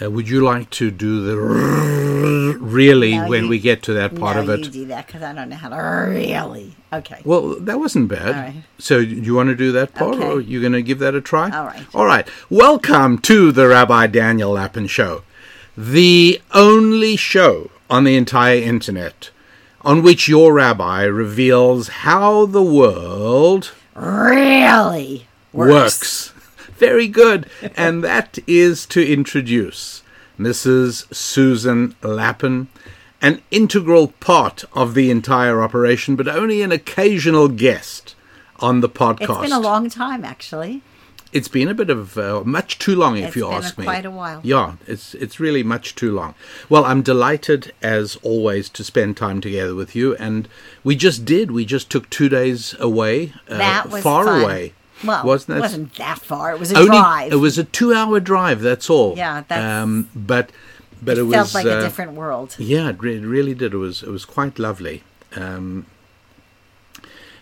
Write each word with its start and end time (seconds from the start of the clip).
Uh, 0.00 0.10
would 0.10 0.28
you 0.28 0.42
like 0.42 0.68
to 0.70 0.90
do 0.90 1.22
the 1.24 1.36
really 2.60 3.16
No, 3.16 3.28
when 3.28 3.44
you- 3.44 3.48
we 3.50 3.58
get 3.58 3.82
to 3.84 3.94
that 3.94 4.14
part 4.14 4.36
no, 4.36 4.42
of 4.42 4.50
it? 4.50 4.66
you 4.66 4.70
do 4.70 4.84
that 4.86 5.06
because 5.06 5.22
I 5.22 5.32
don't 5.32 5.48
know 5.48 5.56
how 5.56 5.70
to 5.70 5.76
really. 6.10 6.74
Okay. 6.92 7.20
Well, 7.24 7.58
that 7.60 7.78
wasn't 7.78 8.08
bad. 8.08 8.28
All 8.34 8.42
right. 8.42 8.54
So, 8.78 9.00
do 9.04 9.10
you 9.10 9.34
want 9.34 9.48
to 9.48 9.54
do 9.54 9.72
that 9.72 9.94
part, 9.94 10.16
Okay. 10.16 10.24
or 10.26 10.40
you 10.40 10.60
going 10.60 10.72
to 10.74 10.82
give 10.82 10.98
that 10.98 11.14
a 11.14 11.20
try? 11.20 11.50
All 11.50 11.64
right. 11.64 11.86
All 11.94 12.04
right. 12.06 12.28
Welcome 12.50 13.18
to 13.20 13.52
the 13.52 13.68
Rabbi 13.68 14.06
Daniel 14.08 14.52
Lapin 14.52 14.86
Show, 14.86 15.22
the 15.76 16.40
only 16.52 17.16
show 17.16 17.70
on 17.88 18.04
the 18.04 18.16
entire 18.16 18.56
internet 18.58 19.30
on 19.82 20.02
which 20.02 20.28
your 20.28 20.52
rabbi 20.52 21.04
reveals 21.04 21.88
how 21.88 22.44
the 22.46 22.62
world 22.62 23.70
really 23.94 25.26
works. 25.52 26.32
Very 26.78 27.08
good. 27.08 27.48
and 27.76 28.02
that 28.04 28.38
is 28.46 28.86
to 28.86 29.06
introduce 29.06 30.02
Mrs. 30.38 31.12
Susan 31.14 31.94
Lapin, 32.02 32.68
an 33.22 33.40
integral 33.50 34.08
part 34.20 34.64
of 34.74 34.94
the 34.94 35.10
entire 35.10 35.62
operation, 35.62 36.16
but 36.16 36.28
only 36.28 36.62
an 36.62 36.72
occasional 36.72 37.48
guest 37.48 38.14
on 38.60 38.80
the 38.80 38.88
podcast. 38.88 39.30
It's 39.42 39.50
been 39.50 39.52
a 39.52 39.60
long 39.60 39.88
time, 39.88 40.24
actually. 40.24 40.82
It's 41.32 41.48
been 41.48 41.68
a 41.68 41.74
bit 41.74 41.90
of 41.90 42.16
uh, 42.16 42.42
much 42.44 42.78
too 42.78 42.94
long, 42.94 43.16
if 43.18 43.28
It's 43.28 43.36
you 43.36 43.50
ask 43.50 43.76
me. 43.76 43.84
quite 43.84 44.06
a 44.06 44.10
while. 44.10 44.40
Yeah, 44.44 44.74
it's 44.86 45.12
it's 45.14 45.40
really 45.40 45.62
much 45.62 45.94
too 45.94 46.14
long. 46.14 46.34
Well, 46.70 46.84
I'm 46.84 47.02
delighted 47.02 47.72
as 47.82 48.16
always 48.22 48.68
to 48.70 48.84
spend 48.84 49.16
time 49.16 49.40
together 49.40 49.74
with 49.74 49.94
you, 49.96 50.14
and 50.16 50.48
we 50.84 50.96
just 50.96 51.24
did. 51.24 51.50
We 51.50 51.66
just 51.66 51.90
took 51.90 52.08
two 52.08 52.28
days 52.30 52.74
away, 52.78 53.32
uh, 53.50 53.58
That 53.58 53.90
was 53.90 54.02
far 54.02 54.24
fun. 54.24 54.42
away. 54.42 54.72
Well, 55.04 55.24
wasn't 55.24 55.58
it 55.58 55.60
wasn't 55.60 55.94
that 55.96 56.20
far. 56.20 56.52
It 56.52 56.58
was 56.58 56.72
a 56.72 56.76
Only 56.78 56.88
drive. 56.88 57.32
it 57.32 57.36
was 57.36 57.58
a 57.58 57.64
two-hour 57.64 58.20
drive. 58.20 58.60
That's 58.60 58.88
all. 58.88 59.14
Yeah, 59.16 59.42
that's- 59.46 59.82
um, 59.82 60.08
but 60.14 60.50
but 61.02 61.18
it, 61.18 61.20
it 61.20 61.24
was 61.24 61.34
felt 61.52 61.54
like 61.54 61.66
uh, 61.66 61.78
a 61.78 61.82
different 61.82 62.12
world. 62.12 62.56
yeah, 62.58 62.88
it, 62.90 62.96
re- 63.00 63.16
it 63.16 63.22
really 63.26 63.54
did. 63.54 63.74
It 63.74 63.78
was 63.78 64.02
it 64.02 64.08
was 64.10 64.24
quite 64.24 64.58
lovely. 64.58 65.02
Um, 65.34 65.86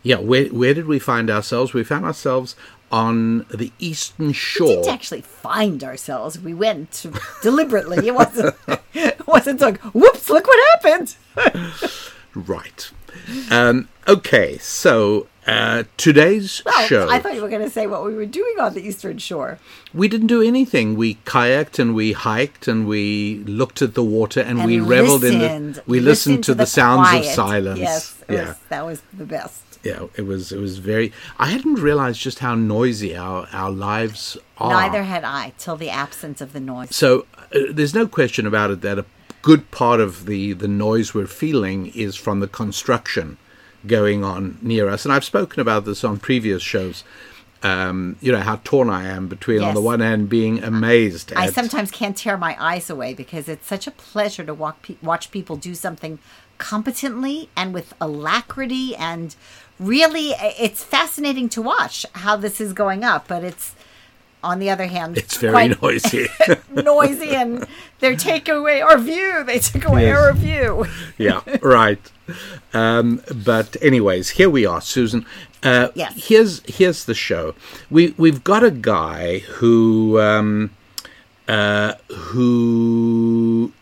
yeah, 0.02 0.16
where 0.16 0.46
where 0.46 0.74
did 0.74 0.86
we 0.86 0.98
find 0.98 1.30
ourselves? 1.30 1.72
We 1.72 1.84
found 1.84 2.05
ourselves 2.05 2.56
on 2.92 3.46
the 3.52 3.72
eastern 3.78 4.28
We 4.28 4.33
shore. 4.34 4.66
didn't 4.68 4.89
actually 4.89 5.22
find 5.22 5.83
ourselves. 5.83 6.39
We 6.39 6.55
went 6.55 7.06
deliberately. 7.42 8.06
It 8.06 8.14
wasn't. 8.14 8.55
it 8.92 9.27
wasn't 9.27 9.61
like, 9.61 9.80
whoops! 9.94 10.28
Look 10.28 10.46
what 10.46 10.83
happened. 10.83 11.16
Right. 12.34 12.91
Um, 13.48 13.89
okay, 14.08 14.58
so 14.58 15.28
uh, 15.46 15.84
today's 15.96 16.62
Well, 16.64 16.86
show. 16.86 17.08
I 17.10 17.18
thought 17.18 17.34
you 17.34 17.42
were 17.42 17.48
going 17.48 17.62
to 17.62 17.70
say 17.70 17.86
what 17.86 18.04
we 18.04 18.14
were 18.14 18.26
doing 18.26 18.58
on 18.58 18.74
the 18.74 18.80
Eastern 18.86 19.18
Shore. 19.18 19.58
we 19.92 20.08
didn't 20.08 20.28
do 20.28 20.42
anything. 20.42 20.96
We 20.96 21.16
kayaked 21.26 21.78
and 21.78 21.94
we 21.94 22.12
hiked 22.12 22.66
and 22.68 22.86
we 22.86 23.44
looked 23.46 23.82
at 23.82 23.94
the 23.94 24.04
water 24.04 24.40
and, 24.40 24.60
And 24.60 24.66
we 24.66 24.80
reveled 24.80 25.24
in 25.24 25.72
the. 25.72 25.82
We 25.86 26.00
listened, 26.00 26.44
to, 26.44 26.54
the, 26.54 26.66
sounds 26.66 27.08
quiet. 27.08 27.26
of 27.26 27.32
silence. 27.32 27.78
Yes, 27.80 28.24
yeah. 28.28 28.48
was, 28.48 28.56
that 28.68 28.86
was 28.86 29.02
the 29.12 29.26
best. 29.26 29.62
yeah, 29.82 30.06
it 30.16 30.22
was 30.22 30.50
it 30.50 30.58
was 30.58 30.78
very. 30.78 31.12
I 31.38 31.46
hadn't 31.48 31.74
realized 31.74 32.20
just 32.20 32.38
how 32.38 32.54
noisy 32.54 33.14
our 33.14 33.46
our 33.52 33.70
lives 33.70 34.38
are. 34.56 34.70
Neither 34.70 35.02
had 35.02 35.24
I 35.24 35.52
till 35.58 35.76
the 35.76 35.90
absence 35.90 36.40
of 36.40 36.52
the 36.54 36.60
noise. 36.60 36.94
So 36.94 37.26
uh, 37.36 37.58
there's 37.70 37.94
no 37.94 38.06
question 38.06 38.46
about 38.46 38.70
it 38.70 38.80
that 38.80 38.98
a 38.98 39.04
good 39.42 39.70
part 39.70 40.00
of 40.00 40.24
the 40.24 40.54
the 40.54 40.68
noise 40.68 41.12
we're 41.12 41.26
feeling 41.26 41.88
is 41.88 42.16
from 42.16 42.40
the 42.40 42.48
construction 42.48 43.36
going 43.86 44.24
on 44.24 44.58
near 44.62 44.88
us, 44.88 45.04
and 45.04 45.12
I've 45.12 45.24
spoken 45.24 45.60
about 45.60 45.84
this 45.84 46.04
on 46.04 46.18
previous 46.18 46.62
shows. 46.62 47.04
Um, 47.62 48.16
you 48.20 48.30
know 48.30 48.40
how 48.40 48.60
torn 48.62 48.90
I 48.90 49.04
am 49.04 49.27
between 49.27 49.62
on 49.62 49.74
the 49.74 49.80
one 49.80 50.00
hand 50.00 50.28
being 50.28 50.62
amazed 50.62 51.32
I 51.34 51.46
at 51.46 51.54
sometimes 51.54 51.90
can't 51.90 52.14
tear 52.14 52.36
my 52.36 52.55
eyes 52.62 52.90
away 52.90 53.14
because 53.14 53.48
it's 53.48 53.66
such 53.66 53.86
a 53.86 53.90
pleasure 53.90 54.44
to 54.44 54.52
walk 54.52 54.82
pe- 54.82 54.96
watch 55.00 55.30
people 55.30 55.56
do 55.56 55.74
something 55.74 56.18
competently 56.58 57.48
and 57.56 57.72
with 57.72 57.94
alacrity 58.02 58.94
and 58.96 59.34
really 59.80 60.33
it's 60.39 60.84
fascinating 60.84 61.48
to 61.48 61.62
watch 61.62 62.05
how 62.12 62.36
this 62.36 62.61
is 62.61 62.74
going 62.74 63.02
up 63.02 63.27
but 63.28 63.42
it's 63.42 63.74
on 64.44 64.58
the 64.58 64.70
other 64.70 64.86
hand 64.86 65.16
it's 65.18 65.36
very 65.38 65.68
noisy. 65.82 66.27
noisy 66.70 67.30
and 67.34 67.66
they 68.00 68.14
take 68.16 68.48
away 68.48 68.80
our 68.80 68.98
view 68.98 69.42
they 69.44 69.58
took 69.58 69.84
away 69.86 70.05
Yes. 70.06 70.18
our 70.18 70.32
view 70.32 70.86
yeah, 71.18 71.40
right. 71.62 72.00
Um, 72.72 73.20
but 73.44 73.77
anyways, 73.83 74.30
here 74.30 74.50
we 74.50 74.64
are, 74.66 74.80
Susan. 74.80 75.24
Uh, 75.62 75.88
Yes. 75.94 76.28
Here's 76.28 76.62
here's 76.66 77.04
the 77.04 77.14
show. 77.14 77.54
We 77.90 78.14
we've 78.16 78.42
got 78.42 78.62
a 78.64 78.70
guy 78.70 79.38
who 79.60 80.18
um, 80.20 80.70
uh, 81.46 81.94
who 82.08 83.72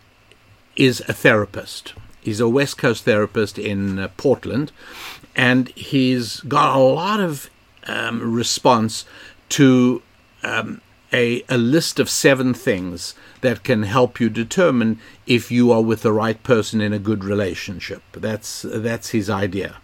is 0.76 1.00
a 1.08 1.12
therapist. 1.12 1.94
He's 2.20 2.40
a 2.40 2.48
West 2.48 2.76
Coast 2.78 3.04
therapist 3.04 3.58
in 3.58 3.98
uh, 3.98 4.08
Portland, 4.16 4.72
and 5.34 5.68
he's 5.70 6.40
got 6.40 6.76
a 6.76 6.80
lot 6.80 7.20
of 7.20 7.48
um, 7.86 8.34
response 8.34 9.04
to 9.50 10.02
um, 10.42 10.80
a, 11.12 11.44
a 11.48 11.58
list 11.58 11.98
of 12.00 12.08
seven 12.08 12.54
things 12.54 13.14
that 13.42 13.62
can 13.64 13.82
help 13.82 14.18
you 14.20 14.30
determine 14.30 14.98
if 15.26 15.50
you 15.50 15.70
are 15.72 15.82
with 15.82 16.02
the 16.02 16.12
right 16.12 16.42
person 16.42 16.80
in 16.80 16.92
a 16.92 16.98
good 16.98 17.22
relationship. 17.24 18.02
That's 18.12 18.62
that's 18.62 19.10
his 19.10 19.28
idea. 19.28 19.76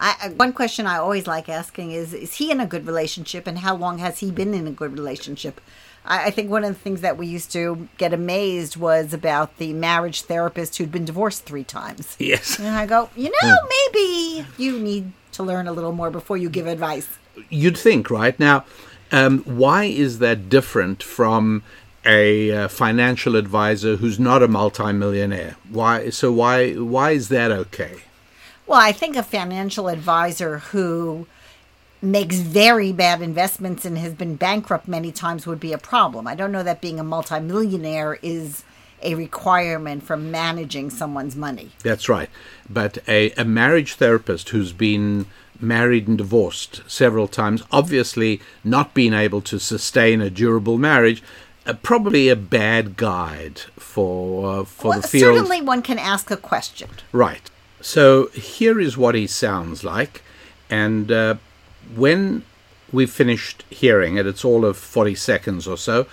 I, 0.00 0.32
one 0.36 0.52
question 0.52 0.86
I 0.86 0.98
always 0.98 1.26
like 1.26 1.48
asking 1.48 1.92
is: 1.92 2.14
Is 2.14 2.34
he 2.34 2.50
in 2.50 2.60
a 2.60 2.66
good 2.66 2.86
relationship, 2.86 3.46
and 3.46 3.58
how 3.58 3.74
long 3.76 3.98
has 3.98 4.18
he 4.20 4.30
been 4.30 4.54
in 4.54 4.66
a 4.66 4.70
good 4.72 4.92
relationship? 4.92 5.60
I, 6.04 6.26
I 6.26 6.30
think 6.30 6.50
one 6.50 6.64
of 6.64 6.72
the 6.74 6.78
things 6.80 7.00
that 7.00 7.16
we 7.16 7.26
used 7.26 7.50
to 7.52 7.88
get 7.98 8.12
amazed 8.12 8.76
was 8.76 9.12
about 9.12 9.58
the 9.58 9.72
marriage 9.72 10.22
therapist 10.22 10.76
who'd 10.78 10.92
been 10.92 11.04
divorced 11.04 11.44
three 11.44 11.64
times, 11.64 12.16
Yes. 12.18 12.58
and 12.58 12.68
I 12.68 12.86
go, 12.86 13.10
you 13.16 13.30
know, 13.42 13.56
maybe 13.92 14.46
you 14.56 14.78
need 14.78 15.12
to 15.32 15.42
learn 15.42 15.66
a 15.68 15.72
little 15.72 15.92
more 15.92 16.10
before 16.10 16.36
you 16.36 16.48
give 16.48 16.66
advice. 16.66 17.08
You'd 17.50 17.76
think, 17.78 18.10
right? 18.10 18.38
Now, 18.38 18.64
um, 19.12 19.40
why 19.40 19.84
is 19.84 20.18
that 20.18 20.48
different 20.48 21.02
from 21.02 21.62
a 22.04 22.50
uh, 22.50 22.68
financial 22.68 23.36
advisor 23.36 23.96
who's 23.96 24.18
not 24.18 24.42
a 24.42 24.48
multimillionaire? 24.48 25.56
Why? 25.70 26.10
So 26.10 26.32
why 26.32 26.74
why 26.74 27.12
is 27.12 27.28
that 27.28 27.50
okay? 27.50 28.02
Well, 28.66 28.80
I 28.80 28.92
think 28.92 29.16
a 29.16 29.22
financial 29.22 29.88
advisor 29.88 30.58
who 30.58 31.26
makes 32.00 32.36
very 32.36 32.92
bad 32.92 33.22
investments 33.22 33.84
and 33.84 33.98
has 33.98 34.14
been 34.14 34.36
bankrupt 34.36 34.86
many 34.86 35.10
times 35.10 35.46
would 35.46 35.58
be 35.58 35.72
a 35.72 35.78
problem. 35.78 36.26
I 36.26 36.34
don't 36.34 36.52
know 36.52 36.62
that 36.62 36.80
being 36.80 37.00
a 37.00 37.04
multimillionaire 37.04 38.18
is 38.22 38.62
a 39.02 39.14
requirement 39.14 40.02
for 40.02 40.16
managing 40.16 40.90
someone's 40.90 41.36
money. 41.36 41.70
That's 41.82 42.08
right. 42.08 42.28
But 42.68 42.98
a, 43.08 43.30
a 43.32 43.44
marriage 43.44 43.94
therapist 43.94 44.50
who's 44.50 44.72
been 44.72 45.26
married 45.60 46.08
and 46.08 46.18
divorced 46.18 46.82
several 46.86 47.28
times, 47.28 47.62
obviously 47.72 48.40
not 48.62 48.94
being 48.94 49.12
able 49.14 49.40
to 49.42 49.58
sustain 49.58 50.20
a 50.20 50.30
durable 50.30 50.78
marriage, 50.78 51.22
uh, 51.66 51.72
probably 51.82 52.28
a 52.28 52.36
bad 52.36 52.96
guide 52.96 53.58
for 53.76 54.60
uh, 54.60 54.64
for 54.64 54.88
Well, 54.90 55.00
the 55.00 55.08
field. 55.08 55.34
certainly 55.34 55.60
one 55.60 55.82
can 55.82 55.98
ask 55.98 56.30
a 56.30 56.36
question. 56.36 56.88
Right. 57.12 57.50
So 57.80 58.28
here 58.28 58.80
is 58.80 58.96
what 58.96 59.14
he 59.14 59.26
sounds 59.26 59.84
like, 59.84 60.22
and 60.70 61.10
uh, 61.12 61.34
when 61.94 62.44
we've 62.92 63.10
finished 63.10 63.64
hearing 63.70 64.16
it, 64.16 64.26
it's 64.26 64.44
all 64.44 64.64
of 64.64 64.76
forty 64.76 65.14
seconds 65.14 65.66
or 65.68 65.76
so. 65.76 66.06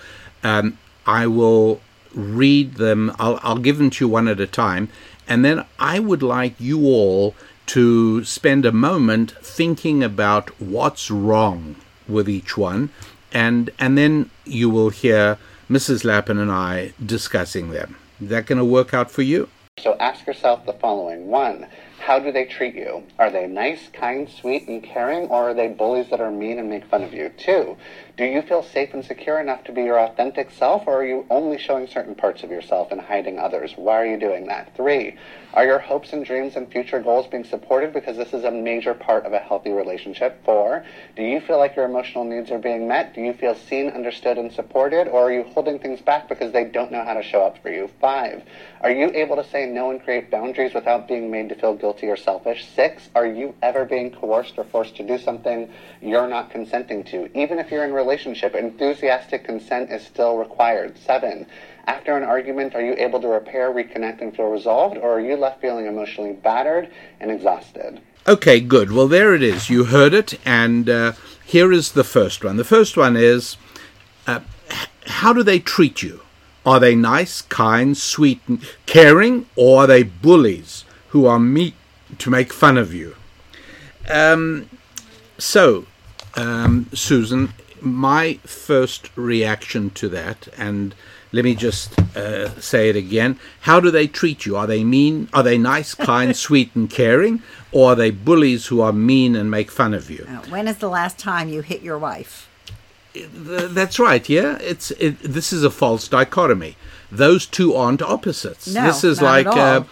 Um, 0.44 0.78
I 1.08 1.26
will 1.28 1.82
read 2.14 2.76
them. 2.76 3.12
I'll, 3.20 3.40
I'll 3.44 3.58
give 3.58 3.78
them 3.78 3.90
to 3.92 4.06
you 4.06 4.10
one 4.10 4.28
at 4.28 4.40
a 4.40 4.48
time, 4.48 4.90
and 5.28 5.44
then 5.44 5.66
I 5.80 6.00
would 6.00 6.22
like 6.24 6.60
you 6.60 6.86
all 6.86 7.34
to 7.68 8.24
spend 8.24 8.66
a 8.66 8.72
moment 8.72 9.32
thinking 9.42 10.04
about 10.04 10.50
what's 10.62 11.10
wrong 11.10 11.76
with 12.08 12.30
each 12.30 12.58
one, 12.58 12.90
and 13.34 13.70
and 13.80 13.98
then 13.98 14.30
you 14.46 14.70
will 14.70 14.90
hear 14.90 15.38
Mrs. 15.70 16.04
Lapin 16.04 16.38
and 16.38 16.52
I 16.52 16.94
discussing 17.04 17.72
them. 17.72 17.98
Is 18.22 18.30
that 18.30 18.46
going 18.46 18.60
to 18.60 18.66
work 18.66 18.94
out 18.94 19.12
for 19.12 19.24
you? 19.24 19.50
So 19.78 19.98
ask 20.00 20.26
yourself 20.26 20.66
the 20.66 20.74
following. 20.74 21.28
One, 21.28 21.68
how 22.00 22.18
do 22.20 22.32
they 22.32 22.46
treat 22.46 22.76
you? 22.76 23.04
Are 23.20 23.30
they 23.30 23.46
nice, 23.46 23.90
kind, 23.90 24.30
sweet, 24.30 24.68
and 24.68 24.82
caring, 24.82 25.28
or 25.28 25.50
are 25.50 25.54
they 25.54 25.68
bullies 25.68 26.10
that 26.12 26.22
are 26.22 26.32
mean 26.32 26.60
and 26.60 26.70
make 26.70 26.86
fun 26.86 27.04
of 27.04 27.14
you? 27.14 27.30
Two, 27.38 27.76
do 28.18 28.24
you 28.24 28.42
feel 28.42 28.64
safe 28.64 28.94
and 28.94 29.04
secure 29.04 29.42
enough 29.42 29.66
to 29.66 29.74
be 29.74 29.84
your 29.84 30.00
authentic 30.00 30.50
self, 30.50 30.84
or 30.88 31.02
are 31.02 31.06
you 31.06 31.26
only 31.30 31.58
showing 31.58 31.86
certain 31.86 32.16
parts 32.16 32.44
of 32.44 32.50
yourself 32.50 32.92
and 32.92 33.02
hiding 33.02 33.40
others? 33.40 33.74
Why 33.76 34.02
are 34.02 34.06
you 34.06 34.18
doing 34.18 34.48
that? 34.48 34.74
Three, 34.74 35.18
are 35.54 35.66
your 35.66 35.80
hopes 35.80 36.14
and 36.14 36.26
dreams 36.26 36.56
and 36.56 36.72
future 36.72 37.00
goals 37.00 37.28
being 37.28 37.44
supported 37.44 37.92
because 37.94 38.16
this 38.16 38.34
is 38.34 38.46
a 38.46 38.52
major 38.52 38.94
part 38.94 39.26
of 39.26 39.34
a 39.34 39.40
healthy 39.40 39.72
relationship? 39.72 40.44
Four, 40.46 40.86
do 41.18 41.24
you 41.24 41.42
feel 41.42 41.58
like 41.58 41.76
your 41.76 41.84
emotional 41.84 42.24
needs 42.24 42.52
are 42.52 42.58
being 42.58 42.88
met? 42.88 43.14
Do 43.14 43.22
you 43.22 43.34
feel 43.34 43.54
seen, 43.54 43.90
understood, 43.90 44.38
and 44.38 44.52
supported, 44.52 45.10
or 45.10 45.24
are 45.24 45.34
you 45.34 45.44
holding 45.44 45.80
things 45.80 46.00
back 46.02 46.30
because 46.30 46.54
they 46.54 46.64
don't 46.64 46.94
know 46.94 47.04
how 47.04 47.16
to 47.16 47.24
show 47.24 47.42
up 47.42 47.62
for 47.62 47.70
you? 47.70 47.90
Five, 48.00 48.44
are 48.80 48.92
you 48.92 49.12
able 49.14 49.36
to 49.36 49.44
say 49.44 49.66
no 49.66 49.92
and 49.92 50.02
create 50.02 50.32
boundaries 50.32 50.74
without 50.74 51.08
being 51.08 51.32
made 51.32 51.50
to 51.50 51.56
feel 51.56 51.74
guilty 51.74 52.08
or 52.08 52.16
selfish? 52.16 52.66
Six, 52.76 53.10
are 53.14 53.28
you 53.28 53.56
ever 53.62 53.84
being 53.84 54.12
coerced 54.12 54.58
or 54.58 54.64
forced 54.64 54.96
to 54.98 55.04
do 55.04 55.18
something 55.18 55.70
you're 56.02 56.28
not 56.28 56.50
consenting 56.50 57.04
to? 57.06 57.30
Even 57.38 57.60
if 57.60 57.72
you're 57.72 57.84
in 57.84 57.92
relationship, 58.06 58.56
enthusiastic 58.56 59.44
consent 59.44 59.92
is 59.92 60.06
still 60.06 60.38
required. 60.38 60.98
Seven, 60.98 61.48
after 61.88 62.16
an 62.16 62.24
argument, 62.24 62.76
are 62.76 62.82
you 62.82 62.94
able 62.98 63.20
to 63.22 63.28
repair, 63.28 63.72
reconnect, 63.72 64.22
and 64.22 64.36
feel 64.36 64.48
resolved, 64.48 64.98
or 64.98 65.18
are 65.18 65.20
you 65.20 65.36
left 65.36 65.60
feeling 65.60 65.88
emotionally 65.88 66.34
battered 66.34 66.92
and 67.20 67.32
exhausted? 67.32 68.00
Okay, 68.28 68.60
good. 68.60 68.92
Well, 68.92 69.08
there 69.08 69.36
it 69.36 69.44
is. 69.44 69.70
You 69.70 69.86
heard 69.86 70.14
it, 70.14 70.40
and 70.46 70.90
uh, 70.90 71.14
here 71.44 71.72
is 71.72 71.92
the 71.92 72.04
first 72.04 72.44
one. 72.44 72.58
The 72.58 72.64
first 72.64 72.98
one 72.98 73.16
is 73.16 73.58
uh, 74.28 74.40
how 75.08 75.34
do 75.34 75.44
they 75.44 75.60
treat 75.60 76.02
you? 76.02 76.22
Are 76.66 76.80
they 76.80 76.96
nice, 76.96 77.42
kind, 77.44 77.96
sweet, 77.96 78.40
caring, 78.88 79.46
or 79.56 79.84
are 79.84 79.88
they 79.88 80.02
bullies 80.04 80.86
who 81.10 81.28
are 81.28 81.40
meat 81.40 81.76
to 82.18 82.32
make 82.32 82.52
fun 82.52 82.78
of 82.78 82.94
you? 82.94 83.16
Um, 84.10 84.70
so, 85.38 85.86
um, 86.36 86.90
Susan, 86.94 87.54
my 87.86 88.40
first 88.44 89.10
reaction 89.16 89.92
to 89.92 90.10
that, 90.10 90.48
and 90.58 90.96
let 91.32 91.46
me 91.46 91.56
just 91.56 91.98
uh, 92.16 92.50
say 92.60 92.90
it 92.90 92.96
again. 92.96 93.40
How 93.62 93.80
do 93.80 93.92
they 93.92 94.08
treat 94.08 94.46
you? 94.46 94.56
Are 94.56 94.68
they 94.68 94.84
mean? 94.84 95.30
Are 95.34 95.44
they 95.44 95.58
nice, 95.58 95.94
kind, 96.12 96.36
sweet, 96.36 96.76
and 96.76 96.90
caring? 96.90 97.42
Or 97.72 97.92
are 97.92 97.96
they 97.96 98.12
bullies 98.12 98.68
who 98.68 98.82
are 98.82 98.94
mean 98.94 99.36
and 99.36 99.52
make 99.52 99.70
fun 99.70 99.94
of 99.94 100.10
you? 100.10 100.26
Uh, 100.28 100.42
when 100.50 100.68
is 100.68 100.78
the 100.78 100.90
last 100.90 101.18
time 101.18 101.50
you 101.50 101.62
hit 101.62 101.82
your 101.82 101.98
wife? 101.98 102.50
That's 103.14 104.00
right. 104.00 104.28
Yeah, 104.28 104.58
it's 104.60 104.92
it, 104.92 105.20
this 105.20 105.54
is 105.54 105.64
a 105.64 105.70
false 105.70 106.08
dichotomy. 106.08 106.76
Those 107.12 107.46
two 107.46 107.74
aren't 107.76 108.02
opposites. 108.02 108.74
No, 108.74 108.84
this 108.84 109.04
is 109.04 109.22
like, 109.22 109.48
uh, 109.48 109.84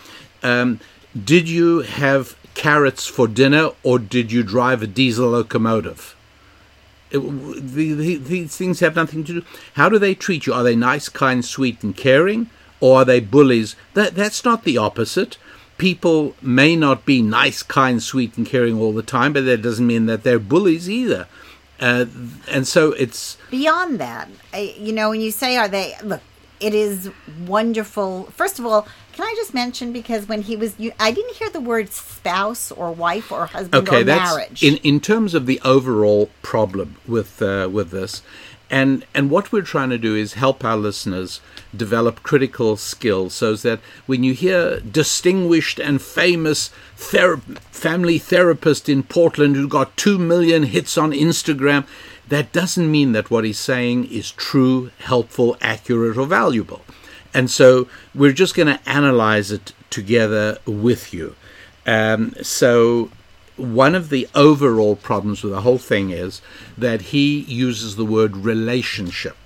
um, 0.41 0.79
did 1.23 1.47
you 1.47 1.81
have 1.81 2.35
carrots 2.53 3.07
for 3.07 3.27
dinner 3.27 3.69
or 3.81 3.99
did 3.99 4.31
you 4.31 4.43
drive 4.43 4.81
a 4.81 4.87
diesel 4.87 5.29
locomotive? 5.29 6.15
The, 7.13 7.93
the, 7.93 8.15
these 8.17 8.57
things 8.57 8.79
have 8.79 8.95
nothing 8.95 9.23
to 9.25 9.33
do. 9.33 9.45
How 9.75 9.87
do 9.87 9.99
they 9.99 10.15
treat 10.15 10.45
you? 10.45 10.53
Are 10.53 10.63
they 10.63 10.75
nice, 10.75 11.09
kind, 11.09 11.45
sweet, 11.45 11.83
and 11.83 11.95
caring, 11.95 12.49
or 12.79 13.01
are 13.01 13.05
they 13.05 13.19
bullies? 13.19 13.75
That 13.93 14.15
that's 14.15 14.43
not 14.43 14.63
the 14.63 14.77
opposite. 14.77 15.37
People 15.77 16.35
may 16.41 16.75
not 16.75 17.05
be 17.05 17.21
nice, 17.21 17.63
kind, 17.63 18.01
sweet, 18.01 18.37
and 18.37 18.45
caring 18.45 18.79
all 18.79 18.93
the 18.93 19.03
time, 19.03 19.33
but 19.33 19.45
that 19.45 19.61
doesn't 19.61 19.85
mean 19.85 20.07
that 20.07 20.23
they're 20.23 20.39
bullies 20.39 20.89
either. 20.89 21.27
Uh, 21.79 22.05
and 22.49 22.67
so 22.67 22.91
it's 22.93 23.37
Beyond 23.51 23.99
that, 23.99 24.29
I, 24.53 24.75
you 24.77 24.93
know, 24.93 25.09
when 25.09 25.21
you 25.21 25.31
say, 25.31 25.57
are 25.57 25.67
they, 25.67 25.95
look, 26.03 26.21
it 26.59 26.73
is 26.73 27.11
wonderful. 27.45 28.25
First 28.31 28.57
of 28.59 28.65
all, 28.65 28.87
can 29.13 29.25
I 29.25 29.33
just 29.37 29.53
mention, 29.53 29.93
because 29.93 30.27
when 30.27 30.41
he 30.41 30.55
was, 30.55 30.77
you, 30.79 30.91
I 30.99 31.11
didn't 31.11 31.35
hear 31.35 31.49
the 31.49 31.61
word 31.61 31.91
spouse 31.91 32.71
or 32.71 32.91
wife 32.91 33.31
or 33.31 33.45
husband 33.45 33.87
okay. 33.87 34.01
or 34.01 34.03
That's 34.03 34.31
marriage. 34.31 34.63
in 34.63 34.77
in 34.77 34.99
terms 34.99 35.33
of 35.33 35.45
the 35.45 35.61
overall 35.63 36.29
problem 36.41 36.97
with 37.07 37.41
uh, 37.41 37.69
with 37.71 37.91
this, 37.91 38.21
and 38.69 39.05
and 39.13 39.29
what 39.29 39.51
we're 39.51 39.61
trying 39.61 39.91
to 39.91 39.97
do 39.97 40.15
is 40.15 40.33
help 40.33 40.65
our 40.65 40.77
listeners 40.77 41.41
develop 41.75 42.23
critical 42.23 42.75
skills, 42.75 43.33
so 43.33 43.55
that 43.55 43.79
when 44.05 44.23
you 44.23 44.33
hear 44.33 44.79
distinguished 44.79 45.79
and 45.79 46.01
famous 46.01 46.69
family 46.95 48.17
therapist 48.17 48.89
in 48.89 49.03
Portland 49.03 49.55
who 49.55 49.67
got 49.67 49.95
two 49.95 50.17
million 50.17 50.63
hits 50.63 50.97
on 50.97 51.11
Instagram, 51.11 51.85
that 52.27 52.51
doesn't 52.51 52.89
mean 52.91 53.11
that 53.11 53.29
what 53.29 53.43
he's 53.43 53.59
saying 53.59 54.05
is 54.05 54.31
true, 54.31 54.91
helpful, 54.99 55.55
accurate, 55.61 56.17
or 56.17 56.25
valuable. 56.25 56.81
And 57.33 57.49
so 57.49 57.87
we're 58.13 58.33
just 58.33 58.55
going 58.55 58.67
to 58.67 58.89
analyze 58.89 59.51
it 59.51 59.73
together 59.89 60.57
with 60.65 61.13
you. 61.13 61.35
Um, 61.85 62.33
so 62.41 63.11
one 63.57 63.95
of 63.95 64.09
the 64.09 64.27
overall 64.33 64.95
problems 64.95 65.43
with 65.43 65.53
the 65.53 65.61
whole 65.61 65.77
thing 65.77 66.09
is 66.09 66.41
that 66.77 67.01
he 67.01 67.39
uses 67.41 67.95
the 67.95 68.05
word 68.05 68.37
relationship. 68.37 69.37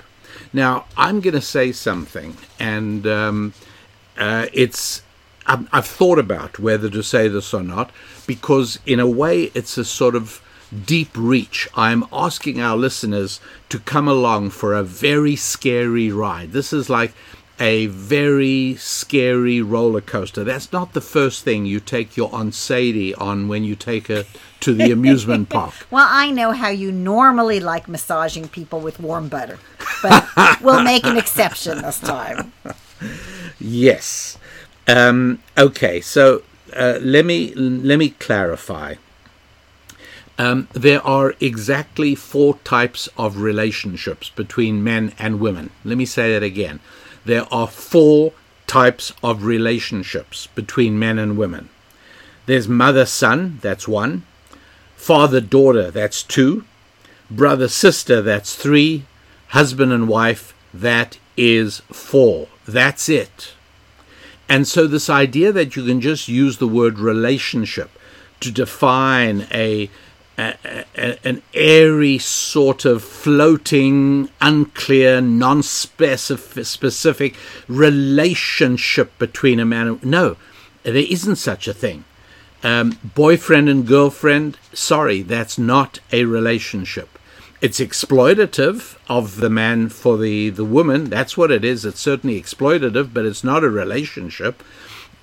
Now, 0.54 0.86
I'm 0.96 1.20
going 1.20 1.34
to 1.34 1.42
say 1.42 1.72
something, 1.72 2.38
and 2.60 3.06
um, 3.06 3.54
uh, 4.18 4.48
it's 4.54 5.02
I've, 5.46 5.68
I've 5.74 5.86
thought 5.86 6.20
about 6.20 6.60
whether 6.60 6.90
to 6.90 7.02
say 7.02 7.28
this 7.28 7.54
or 7.54 7.64
not 7.64 7.92
because, 8.26 8.80
in 8.86 9.00
a 9.00 9.08
way, 9.08 9.52
it's 9.54 9.78
a 9.78 9.86
sort 9.86 10.16
of 10.16 10.42
deep 10.86 11.10
reach. 11.16 11.68
I'm 11.76 12.06
asking 12.12 12.60
our 12.60 12.76
listeners 12.76 13.40
to 13.70 13.80
come 13.80 14.08
along 14.08 14.50
for 14.52 14.74
a 14.74 14.84
very 14.84 15.36
scary 15.36 16.12
ride. 16.12 16.52
This 16.52 16.74
is 16.74 16.90
like 16.90 17.14
a 17.60 17.88
very 17.88 18.76
scary 18.76 19.62
roller 19.62 20.02
coaster. 20.02 20.44
That's 20.44 20.72
not 20.72 20.94
the 20.94 21.02
first 21.02 21.44
thing 21.44 21.66
you 21.66 21.80
take 21.80 22.16
your 22.16 22.34
Aunt 22.34 22.54
Sadie 22.54 23.16
on 23.16 23.48
when 23.48 23.64
you 23.64 23.76
take 23.76 24.08
her 24.08 24.26
to 24.60 24.74
the 24.74 24.92
amusement 24.92 25.50
park. 25.58 25.74
well, 25.90 26.08
I 26.10 26.32
know 26.32 26.52
how 26.52 26.70
you 26.70 26.92
normally 26.92 27.60
like 27.60 27.88
massaging 27.88 28.48
people 28.48 28.80
with 28.80 29.00
warm 29.00 29.28
butter, 29.28 29.60
but 30.02 30.28
we'll 30.62 30.84
make 30.84 31.06
an 31.06 31.18
exception 31.18 31.82
this 31.82 32.00
time. 32.00 32.54
Yes. 33.60 34.38
Um, 34.88 35.42
okay. 35.58 36.02
So 36.02 36.44
uh, 36.76 37.00
let 37.02 37.26
me 37.26 37.54
let 37.56 37.98
me 37.98 38.12
clarify. 38.12 38.96
Um, 40.40 40.68
there 40.74 41.02
are 41.02 41.34
exactly 41.40 42.14
four 42.14 42.58
types 42.64 43.10
of 43.18 43.38
relationships 43.38 44.30
between 44.30 44.84
men 44.84 45.14
and 45.18 45.40
women. 45.40 45.72
Let 45.84 45.98
me 45.98 46.06
say 46.06 46.32
that 46.34 46.44
again. 46.44 46.80
There 47.28 47.46
are 47.54 47.68
four 47.68 48.32
types 48.68 49.12
of 49.22 49.44
relationships 49.44 50.48
between 50.56 50.98
men 50.98 51.20
and 51.20 51.38
women. 51.38 51.68
There's 52.46 52.70
mother 52.70 53.06
son, 53.06 53.60
that's 53.62 53.86
one. 53.86 54.24
Father 54.96 55.42
daughter, 55.42 55.92
that's 55.92 56.24
two. 56.24 56.64
Brother 57.30 57.68
sister, 57.68 58.22
that's 58.22 58.56
three. 58.56 59.04
Husband 59.50 59.92
and 59.92 60.08
wife, 60.08 60.56
that 60.74 61.20
is 61.36 61.82
four. 61.92 62.48
That's 62.66 63.10
it. 63.10 63.54
And 64.48 64.66
so, 64.66 64.88
this 64.88 65.10
idea 65.10 65.52
that 65.52 65.76
you 65.76 65.84
can 65.86 66.00
just 66.00 66.30
use 66.30 66.60
the 66.60 66.66
word 66.66 66.98
relationship 66.98 67.90
to 68.40 68.52
define 68.52 69.48
a, 69.52 69.90
a, 70.38 70.86
an 71.24 71.42
airy 71.54 72.18
sort 72.18 72.86
of 72.86 73.04
floating, 73.04 74.30
unclear, 74.40 75.20
non 75.22 75.64
specific 75.64 77.36
relationship 77.68 79.18
between 79.18 79.60
a 79.60 79.66
man 79.66 79.88
and 79.88 80.06
no, 80.06 80.38
there 80.84 80.96
isn't 80.96 81.38
such 81.38 81.68
a 81.68 81.74
thing. 81.74 82.06
Um, 82.64 82.98
boyfriend 83.16 83.70
and 83.70 83.86
girlfriend, 83.86 84.58
sorry, 84.74 85.22
that's 85.22 85.58
not 85.58 86.00
a 86.12 86.26
relationship. 86.26 87.18
It's 87.60 87.80
exploitative 87.80 88.98
of 89.08 89.38
the 89.38 89.50
man 89.50 89.90
for 89.90 90.18
the, 90.18 90.50
the 90.50 90.66
woman. 90.66 91.06
That's 91.06 91.36
what 91.36 91.52
it 91.52 91.66
is. 91.66 91.86
It's 91.86 92.00
certainly 92.00 92.40
exploitative, 92.40 93.14
but 93.14 93.26
it's 93.26 93.44
not 93.44 93.64
a 93.64 93.70
relationship. 93.70 94.64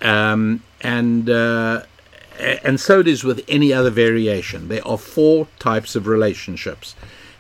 Um, 0.02 0.62
and 0.80 1.30
uh, 1.30 1.84
and 2.38 2.80
so 2.80 3.00
it 3.00 3.08
is 3.08 3.24
with 3.24 3.44
any 3.48 3.72
other 3.72 3.90
variation. 3.90 4.68
There 4.68 4.86
are 4.86 4.98
four 4.98 5.48
types 5.58 5.96
of 5.96 6.06
relationships, 6.06 6.94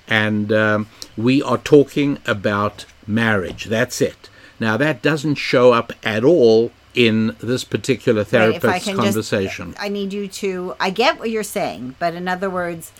and 0.08 0.52
um, 0.52 0.88
we 1.16 1.42
are 1.42 1.58
talking 1.58 2.18
about 2.26 2.86
marriage. 3.06 3.64
That's 3.66 4.00
it. 4.00 4.28
Now 4.60 4.76
that 4.76 5.02
doesn't 5.02 5.36
show 5.36 5.72
up 5.72 5.92
at 6.02 6.24
all 6.24 6.70
in 6.94 7.36
this 7.40 7.64
particular 7.64 8.20
Right, 8.20 8.28
therapist's 8.28 8.84
can 8.84 8.96
conversation. 8.96 9.72
Just, 9.72 9.82
I 9.82 9.88
need 9.88 10.12
you 10.12 10.28
to. 10.28 10.74
I 10.78 10.90
get 10.90 11.18
what 11.18 11.30
you're 11.30 11.42
saying, 11.42 11.96
but 11.98 12.14
in 12.14 12.28
other 12.28 12.48
words, 12.48 12.92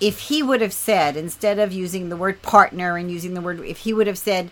if 0.00 0.18
he 0.20 0.42
would 0.42 0.60
have 0.60 0.72
said 0.72 1.16
instead 1.16 1.58
of 1.58 1.72
using 1.72 2.08
the 2.08 2.16
word 2.16 2.42
partner 2.42 2.96
and 2.96 3.10
using 3.10 3.34
the 3.34 3.40
word, 3.40 3.60
if 3.60 3.78
he 3.78 3.92
would 3.92 4.06
have 4.06 4.18
said, 4.18 4.50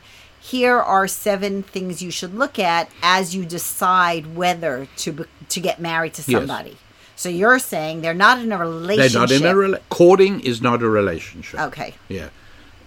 "Here 0.50 0.79
are 0.79 1.07
seven 1.09 1.62
things 1.62 2.03
you 2.03 2.11
should 2.11 2.35
look 2.43 2.59
at 2.59 2.88
as 3.03 3.35
you 3.35 3.45
decide 3.45 4.37
whether 4.37 4.87
to 4.99 5.12
be- 5.12 5.25
to 5.49 5.61
get 5.61 5.81
married 5.81 6.15
to 6.15 6.23
Yes. 6.26 6.38
somebody." 6.41 6.76
So 7.17 7.29
you're 7.31 7.59
saying 7.59 8.03
they're 8.03 8.15
not 8.26 8.38
in 8.41 8.53
a 8.53 8.59
relationship. 8.59 9.12
They're 9.12 9.21
not 9.21 9.33
in 9.33 9.45
a 9.47 9.55
rela- 9.79 9.81
courting 9.88 10.41
is 10.41 10.61
not 10.61 10.83
a 10.83 10.88
relationship. 10.88 11.59
Okay. 11.61 11.95
Yeah, 12.09 12.29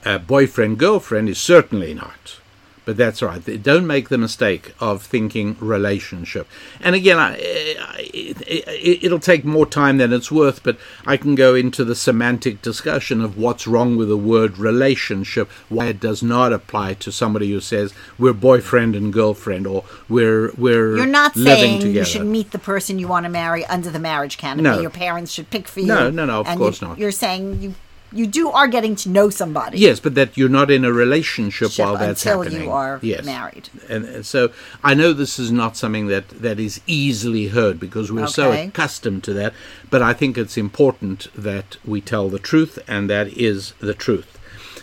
a 0.05 0.19
boyfriend 0.19 0.77
girlfriend 0.77 1.27
is 1.29 1.39
certainly 1.39 1.93
not. 1.93 2.37
But 2.89 2.97
that's 2.97 3.21
right. 3.21 3.39
They 3.45 3.57
Don't 3.57 3.85
make 3.85 4.09
the 4.09 4.17
mistake 4.17 4.73
of 4.79 5.03
thinking 5.03 5.55
relationship. 5.59 6.47
And 6.81 6.95
again, 6.95 7.19
I, 7.19 7.33
I, 7.33 8.09
it, 8.11 9.03
it'll 9.03 9.19
take 9.19 9.45
more 9.45 9.67
time 9.67 9.99
than 9.99 10.11
it's 10.11 10.31
worth. 10.31 10.63
But 10.63 10.79
I 11.05 11.15
can 11.15 11.35
go 11.35 11.53
into 11.53 11.85
the 11.85 11.93
semantic 11.93 12.63
discussion 12.63 13.21
of 13.21 13.37
what's 13.37 13.67
wrong 13.67 13.95
with 13.95 14.09
the 14.09 14.17
word 14.17 14.57
relationship, 14.57 15.51
why 15.69 15.85
it 15.85 15.99
does 15.99 16.23
not 16.23 16.51
apply 16.51 16.95
to 16.95 17.11
somebody 17.11 17.51
who 17.51 17.59
says 17.59 17.93
we're 18.17 18.33
boyfriend 18.33 18.95
and 18.95 19.13
girlfriend, 19.13 19.67
or 19.67 19.83
we're 20.07 20.51
we're 20.57 20.97
You're 20.97 21.05
not 21.05 21.35
living 21.35 21.57
saying 21.57 21.79
together. 21.81 21.99
you 21.99 22.05
should 22.05 22.25
meet 22.25 22.49
the 22.49 22.57
person 22.57 22.97
you 22.97 23.07
want 23.07 23.25
to 23.25 23.29
marry 23.29 23.63
under 23.67 23.91
the 23.91 23.99
marriage 23.99 24.39
canopy. 24.39 24.63
No. 24.63 24.81
Your 24.81 24.89
parents 24.89 25.31
should 25.31 25.51
pick 25.51 25.67
for 25.67 25.81
you. 25.81 25.85
No, 25.85 26.09
no, 26.09 26.25
no, 26.25 26.39
of 26.39 26.47
and 26.47 26.57
course 26.57 26.81
you, 26.81 26.87
not. 26.87 26.97
You're 26.97 27.11
saying 27.11 27.61
you 27.61 27.75
you 28.11 28.27
do 28.27 28.49
are 28.49 28.67
getting 28.67 28.95
to 28.97 29.09
know 29.09 29.29
somebody. 29.29 29.77
Yes, 29.77 29.99
but 29.99 30.15
that 30.15 30.37
you're 30.37 30.49
not 30.49 30.71
in 30.71 30.85
a 30.85 30.91
relationship 30.91 31.71
Ship 31.71 31.85
while 31.85 31.97
that's 31.97 32.25
until 32.25 32.43
happening. 32.43 32.63
you 32.63 32.71
are 32.71 32.99
yes. 33.01 33.25
married. 33.25 33.69
And, 33.87 34.05
and 34.05 34.25
so 34.25 34.51
I 34.83 34.93
know 34.93 35.13
this 35.13 35.39
is 35.39 35.51
not 35.51 35.77
something 35.77 36.07
that, 36.07 36.29
that 36.29 36.59
is 36.59 36.81
easily 36.87 37.47
heard 37.47 37.79
because 37.79 38.11
we're 38.11 38.27
so 38.27 38.51
accustomed 38.51 39.23
to 39.25 39.33
that, 39.33 39.53
but 39.89 40.01
I 40.01 40.13
think 40.13 40.37
it's 40.37 40.57
important 40.57 41.27
that 41.35 41.77
we 41.85 42.01
tell 42.01 42.29
the 42.29 42.39
truth, 42.39 42.79
and 42.87 43.09
that 43.09 43.27
is 43.29 43.73
the 43.79 43.93
truth. 43.93 44.37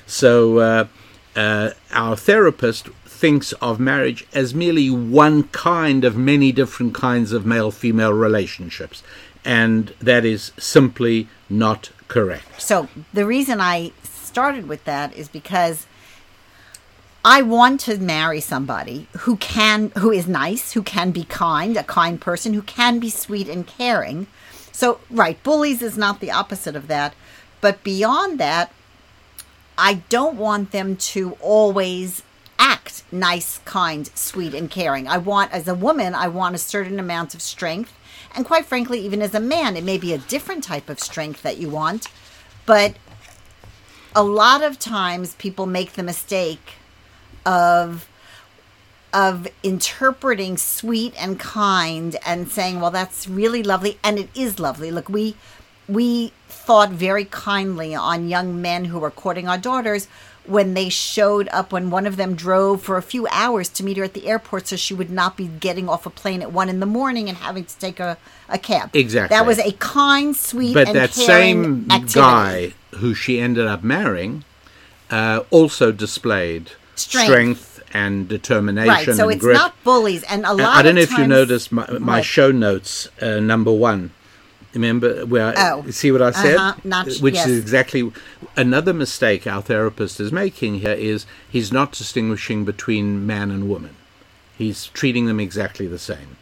So 0.07 0.59
uh, 0.59 0.87
uh, 1.35 1.71
our 1.93 2.17
therapist 2.17 2.89
thinks 3.17 3.53
of 3.55 3.81
marriage 3.81 4.27
as 4.33 4.55
merely 4.55 4.91
one 4.91 5.45
kind 5.45 6.05
of 6.05 6.17
many 6.17 6.53
different 6.53 6.95
kinds 6.95 7.33
of 7.33 7.47
male 7.47 7.71
female 7.71 8.13
relationships. 8.13 9.03
And 9.45 9.95
that 10.01 10.25
is 10.25 10.53
simply 10.59 11.29
not 11.49 11.91
correct. 12.09 12.61
So 12.61 12.89
the 13.13 13.27
reason 13.27 13.61
I 13.61 13.93
started 14.03 14.69
with 14.69 14.85
that 14.85 15.17
is 15.17 15.29
because 15.29 15.87
I 17.25 17.43
want 17.43 17.81
to 17.81 17.99
marry 17.99 18.41
somebody 18.41 19.09
who 19.21 19.37
can 19.37 19.91
who 19.99 20.13
is 20.13 20.29
nice, 20.29 20.73
who 20.73 20.83
can 20.83 21.11
be 21.11 21.25
kind, 21.25 21.77
a 21.77 21.83
kind 21.83 22.21
person, 22.21 22.55
who 22.55 22.63
can 22.63 22.99
be 23.01 23.11
sweet 23.11 23.49
and 23.49 23.67
caring. 23.67 24.27
So 24.73 25.01
right, 25.11 25.43
bullies 25.43 25.83
is 25.83 25.97
not 25.97 26.21
the 26.21 26.31
opposite 26.31 26.77
of 26.77 26.87
that, 26.89 27.15
but 27.61 27.83
beyond 27.83 28.39
that, 28.39 28.73
I 29.79 30.03
don't 30.09 30.37
want 30.37 30.71
them 30.71 30.97
to 30.97 31.37
always 31.41 32.23
act 32.59 33.05
nice, 33.13 33.59
kind, 33.65 34.11
sweet 34.15 34.55
and 34.55 34.71
caring. 34.71 35.09
I 35.09 35.19
want 35.19 35.53
as 35.53 35.69
a 35.69 35.75
woman, 35.75 36.15
I 36.15 36.29
want 36.29 36.55
a 36.55 36.59
certain 36.59 36.99
amount 36.99 37.35
of 37.35 37.43
strength. 37.43 37.93
And 38.35 38.45
quite 38.45 38.67
frankly, 38.67 39.01
even 39.01 39.23
as 39.23 39.35
a 39.35 39.41
man, 39.41 39.77
it 39.77 39.85
may 39.85 39.99
be 39.99 40.13
a 40.13 40.19
different 40.19 40.65
type 40.65 40.89
of 40.91 41.01
strength 41.01 41.43
that 41.43 41.59
you 41.59 41.71
want, 41.71 42.09
but 42.67 42.97
a 44.15 44.23
lot 44.23 44.63
of 44.63 44.79
times 44.79 45.35
people 45.35 45.67
make 45.67 45.93
the 45.93 46.03
mistake 46.03 46.75
of 47.45 48.09
of 49.13 49.47
interpreting 49.63 50.57
sweet 50.57 51.15
and 51.19 51.39
kind 51.39 52.17
and 52.27 52.49
saying 52.49 52.81
well 52.81 52.91
that's 52.91 53.29
really 53.29 53.63
lovely 53.63 53.99
and 54.03 54.19
it 54.19 54.29
is 54.35 54.59
lovely 54.59 54.91
look 54.91 55.09
we 55.09 55.37
we 55.89 56.33
thought 56.49 56.91
very 56.91 57.25
kindly 57.25 57.95
on 57.95 58.29
young 58.29 58.61
men 58.61 58.87
who 58.87 58.99
were 58.99 59.11
courting 59.11 59.49
our 59.49 59.59
daughters 59.59 60.09
when 60.49 60.75
they 60.75 60.89
showed 60.89 61.49
up 61.53 61.73
when 61.73 61.91
one 61.91 62.07
of 62.07 62.17
them 62.17 62.35
drove 62.35 62.83
for 62.83 62.97
a 62.97 63.03
few 63.03 63.27
hours 63.31 63.69
to 63.71 63.85
meet 63.85 63.97
her 63.97 64.05
at 64.05 64.15
the 64.15 64.27
airport 64.29 64.67
so 64.69 64.77
she 64.77 64.95
would 64.95 65.11
not 65.11 65.37
be 65.37 65.47
getting 65.47 65.89
off 65.89 66.07
a 66.07 66.11
plane 66.11 66.43
at 66.43 66.53
one 66.53 66.69
in 66.69 66.81
the 66.81 66.87
morning 66.87 67.29
and 67.29 67.39
having 67.39 67.65
to 67.65 67.79
take 67.79 67.99
a, 68.01 68.17
a 68.49 68.59
cab 68.59 68.91
Exactly. 68.95 69.35
that 69.37 69.47
was 69.47 69.59
a 69.59 69.73
kind 69.73 70.37
sweet 70.37 70.75
But 70.75 70.93
that 70.93 71.11
same 71.11 71.87
activity. 71.91 72.21
guy 72.21 72.75
who 72.97 73.15
she 73.15 73.41
ended 73.41 73.67
up 73.67 73.83
marrying 73.83 74.45
uh, 75.11 75.43
also 75.51 75.93
displayed 75.93 76.73
Strength. 76.95 77.81
and 77.93 78.29
determination 78.29 78.89
right 78.89 79.17
so 79.17 79.29
it's 79.29 79.45
not 79.45 79.75
bullies 79.85 80.23
and 80.25 80.45
a 80.45 80.53
lot 80.53 80.77
I 80.77 80.83
don't 80.83 80.95
know 80.97 81.03
of 81.03 81.13
if 81.13 81.19
you 81.19 81.27
noticed 81.27 81.71
my, 81.73 81.87
my 81.99 82.17
Right. 82.17 82.25
show 82.25 82.51
notes, 82.51 83.09
uh, 83.21 83.41
number 83.41 83.73
one. 83.73 84.11
Remember 84.77 85.25
where? 85.25 85.55
Oh. 85.57 85.91
see 85.91 86.13
what 86.13 86.21
I 86.21 86.33
said? 86.33 86.57
Uh-huh, 86.57 86.79
not- 86.85 87.07
Which 87.21 87.37
yes. 87.37 87.49
is 87.49 87.59
exactly 87.59 88.13
another 88.57 88.93
mistake 88.93 89.47
our 89.47 89.63
therapist 89.63 90.21
is 90.21 90.31
making 90.31 90.81
here. 90.81 90.91
Is 90.93 91.25
he's 91.49 91.73
not 91.73 91.93
distinguishing 91.93 92.67
between 92.67 93.27
man 93.27 93.51
and 93.51 93.71
woman. 93.71 93.97
He's 94.59 94.89
treating 94.89 95.25
them 95.25 95.41
exactly 95.41 95.87
the 95.87 95.99
same. 95.99 96.37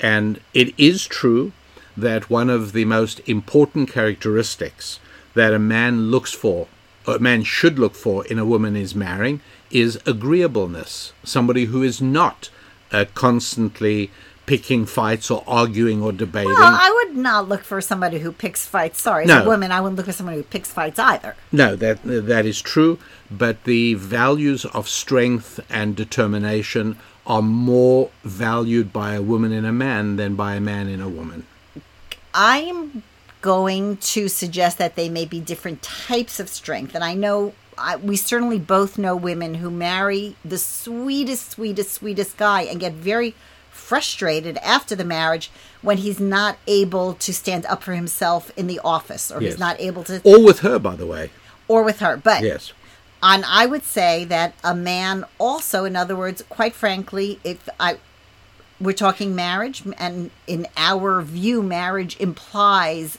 And 0.00 0.40
it 0.52 0.72
is 0.78 1.04
true 1.04 1.50
that 1.96 2.30
one 2.30 2.48
of 2.48 2.72
the 2.74 2.84
most 2.84 3.20
important 3.26 3.90
characteristics 3.90 5.00
that 5.34 5.52
a 5.52 5.58
man 5.58 6.12
looks 6.12 6.32
for, 6.32 6.68
or 7.08 7.16
a 7.16 7.20
man 7.20 7.42
should 7.42 7.76
look 7.80 7.96
for 7.96 8.24
in 8.26 8.38
a 8.38 8.44
woman 8.44 8.76
is 8.76 8.94
marrying, 8.94 9.40
is 9.72 9.98
agreeableness. 10.06 11.12
Somebody 11.24 11.64
who 11.64 11.82
is 11.82 12.00
not 12.00 12.50
uh, 12.92 13.04
constantly 13.14 14.12
picking 14.46 14.84
fights 14.86 15.30
or 15.30 15.42
arguing 15.46 16.02
or 16.02 16.12
debating. 16.12 16.52
Well, 16.52 16.78
I 16.80 16.90
would 17.06 17.16
not 17.16 17.48
look 17.48 17.62
for 17.64 17.80
somebody 17.80 18.18
who 18.18 18.32
picks 18.32 18.66
fights. 18.66 19.00
Sorry, 19.00 19.24
as 19.24 19.28
No. 19.28 19.42
a 19.42 19.46
woman, 19.46 19.72
I 19.72 19.80
wouldn't 19.80 19.96
look 19.96 20.06
for 20.06 20.12
somebody 20.12 20.38
who 20.38 20.42
picks 20.44 20.70
fights 20.70 20.98
either. 20.98 21.34
No, 21.50 21.76
that 21.76 22.00
that 22.04 22.44
is 22.46 22.60
true, 22.60 22.98
but 23.30 23.64
the 23.64 23.94
values 23.94 24.64
of 24.66 24.88
strength 24.88 25.60
and 25.70 25.96
determination 25.96 26.98
are 27.26 27.42
more 27.42 28.10
valued 28.22 28.92
by 28.92 29.14
a 29.14 29.22
woman 29.22 29.52
in 29.52 29.64
a 29.64 29.72
man 29.72 30.16
than 30.16 30.34
by 30.34 30.54
a 30.56 30.60
man 30.60 30.88
in 30.88 31.00
a 31.00 31.08
woman. 31.08 31.46
I'm 32.34 33.02
going 33.40 33.98
to 33.98 34.28
suggest 34.28 34.78
that 34.78 34.96
they 34.96 35.08
may 35.08 35.24
be 35.24 35.40
different 35.40 35.82
types 35.82 36.40
of 36.40 36.48
strength. 36.48 36.94
And 36.94 37.04
I 37.04 37.14
know 37.14 37.54
I, 37.76 37.96
we 37.96 38.16
certainly 38.16 38.58
both 38.58 38.98
know 38.98 39.16
women 39.16 39.54
who 39.54 39.70
marry 39.70 40.36
the 40.44 40.58
sweetest, 40.58 41.50
sweetest, 41.52 41.92
sweetest 41.92 42.36
guy 42.36 42.62
and 42.62 42.80
get 42.80 42.92
very 42.92 43.34
frustrated 43.84 44.56
after 44.58 44.96
the 44.96 45.04
marriage 45.04 45.50
when 45.82 45.98
he's 45.98 46.18
not 46.18 46.56
able 46.66 47.12
to 47.14 47.32
stand 47.34 47.66
up 47.66 47.82
for 47.82 47.92
himself 47.92 48.50
in 48.56 48.66
the 48.66 48.80
office 48.82 49.30
or 49.30 49.40
Yes. 49.42 49.52
he's 49.52 49.60
not 49.60 49.78
able 49.78 50.02
to, 50.04 50.20
Or 50.24 50.42
with 50.42 50.60
her, 50.60 50.78
by 50.78 50.96
the 50.96 51.06
way. 51.06 51.30
or 51.68 51.82
with 51.82 52.00
her. 52.00 52.16
But 52.16 52.42
Yes. 52.42 52.72
And 53.22 53.44
I 53.46 53.66
would 53.66 53.84
say 53.84 54.24
that 54.26 54.54
a 54.62 54.74
man 54.74 55.24
also, 55.38 55.84
in 55.84 55.96
other 55.96 56.16
words, 56.16 56.42
quite 56.48 56.74
frankly, 56.74 57.38
if 57.44 57.68
I 57.78 57.98
we're 58.80 58.92
talking 58.92 59.34
marriage, 59.34 59.82
and 59.98 60.30
in 60.46 60.66
our 60.76 61.22
view, 61.22 61.62
marriage 61.62 62.16
implies 62.18 63.18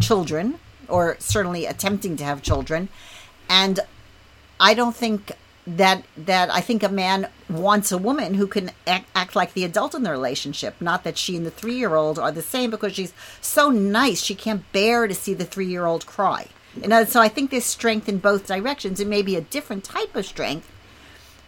children, 0.00 0.58
or 0.88 1.16
certainly 1.18 1.66
attempting 1.66 2.16
to 2.16 2.24
have 2.24 2.40
children, 2.40 2.88
and 3.48 3.80
I 4.60 4.74
don't 4.74 4.94
think 4.96 5.32
that 5.66 6.04
that 6.16 6.50
I 6.50 6.60
think 6.60 6.82
a 6.82 6.88
man 6.88 7.28
wants 7.48 7.92
a 7.92 7.98
woman 7.98 8.34
who 8.34 8.46
can 8.46 8.70
act, 8.86 9.08
act 9.14 9.36
like 9.36 9.52
the 9.52 9.64
adult 9.64 9.94
in 9.94 10.02
the 10.02 10.10
relationship. 10.10 10.74
Not 10.80 11.04
that 11.04 11.18
she 11.18 11.36
and 11.36 11.44
the 11.44 11.50
three 11.50 11.76
year 11.76 11.94
old 11.94 12.18
are 12.18 12.32
the 12.32 12.42
same 12.42 12.70
because 12.70 12.94
she's 12.94 13.12
so 13.40 13.70
nice 13.70 14.22
she 14.22 14.34
can't 14.34 14.70
bear 14.72 15.06
to 15.06 15.14
see 15.14 15.34
the 15.34 15.44
three 15.44 15.66
year 15.66 15.86
old 15.86 16.06
cry. 16.06 16.46
And 16.82 16.92
uh, 16.92 17.04
so 17.04 17.20
I 17.20 17.28
think 17.28 17.50
there's 17.50 17.64
strength 17.64 18.08
in 18.08 18.18
both 18.18 18.46
directions. 18.46 19.00
It 19.00 19.08
may 19.08 19.22
be 19.22 19.36
a 19.36 19.40
different 19.40 19.84
type 19.84 20.14
of 20.14 20.24
strength, 20.24 20.70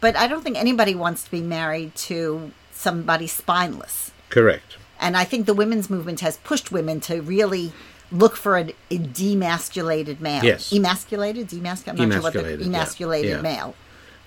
but 0.01 0.17
I 0.17 0.27
don't 0.27 0.43
think 0.43 0.59
anybody 0.59 0.95
wants 0.95 1.25
to 1.25 1.31
be 1.31 1.41
married 1.41 1.95
to 1.95 2.51
somebody 2.73 3.29
spineless. 3.29 4.11
Correct. 4.31 4.77
And 5.01 5.17
I 5.17 5.25
think 5.25 5.47
the 5.47 5.55
women's 5.55 5.89
movement 5.89 6.21
has 6.21 6.37
pushed 6.39 6.71
women 6.73 7.01
to 7.03 7.23
really 7.23 7.73
look 8.11 8.37
for 8.37 8.59
a, 8.59 8.75
a 8.91 8.99
demasculated 8.99 10.21
male. 10.21 10.45
Yes. 10.45 10.73
Emasculated? 10.73 11.49
Demasculated? 11.49 12.01
I'm 12.01 12.09
not 12.09 12.15
sure 12.15 12.23
what 12.23 12.33
the 12.35 12.41
Emasculated, 12.41 12.67
emasculated 12.67 13.31
Yeah. 13.31 13.41
male. 13.41 13.75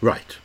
Right. 0.06 0.38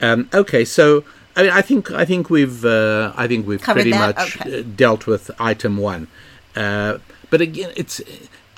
Um, 0.00 0.28
okay, 0.34 0.64
so 0.64 1.04
I 1.36 1.42
mean, 1.42 1.52
I 1.52 1.62
think 1.62 1.90
I 1.90 2.04
think 2.04 2.28
we've 2.30 2.64
uh, 2.64 3.12
I 3.16 3.26
think 3.28 3.46
we've 3.46 3.62
Covered 3.62 3.82
pretty 3.82 3.90
that? 3.92 4.16
much 4.16 4.36
Okay. 4.40 4.60
uh, 4.60 4.62
dealt 4.74 5.06
with 5.06 5.30
item 5.38 5.76
one. 5.76 6.08
Uh, 6.54 6.98
but 7.30 7.40
again, 7.40 7.70
it's 7.76 8.00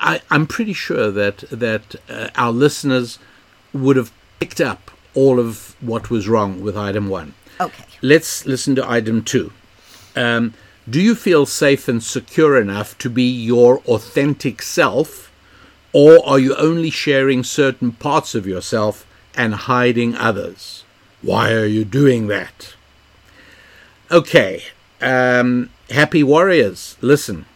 I, 0.00 0.20
I'm 0.30 0.46
pretty 0.46 0.72
sure 0.72 1.10
that 1.10 1.38
that 1.50 1.96
uh, 2.08 2.28
our 2.36 2.52
listeners 2.52 3.18
would 3.72 3.96
have 3.96 4.10
picked 4.40 4.60
up 4.60 4.90
all 5.14 5.38
of 5.38 5.76
what 5.80 6.10
was 6.10 6.28
wrong 6.28 6.62
with 6.62 6.76
item 6.76 7.08
one. 7.08 7.34
Okay. 7.60 7.84
Let's 8.00 8.46
listen 8.46 8.74
to 8.76 8.88
item 8.88 9.22
two. 9.24 9.52
Um, 10.16 10.54
do 10.88 11.00
you 11.00 11.14
feel 11.14 11.44
safe 11.46 11.88
and 11.88 12.02
secure 12.02 12.58
enough 12.60 12.96
to 12.98 13.10
be 13.10 13.24
your 13.24 13.78
authentic 13.86 14.62
self, 14.62 15.30
or 15.92 16.26
are 16.26 16.38
you 16.38 16.54
only 16.56 16.90
sharing 16.90 17.44
certain 17.44 17.92
parts 17.92 18.34
of 18.34 18.46
yourself 18.46 19.04
and 19.38 19.54
hiding 19.54 20.14
others? 20.14 20.84
Why 21.22 21.52
are 21.52 21.64
you 21.64 21.86
doing 21.86 22.26
that? 22.26 22.74
Okay, 24.10 24.64
um, 25.00 25.70
happy 25.88 26.22
warriors, 26.22 26.96
listen. 27.00 27.46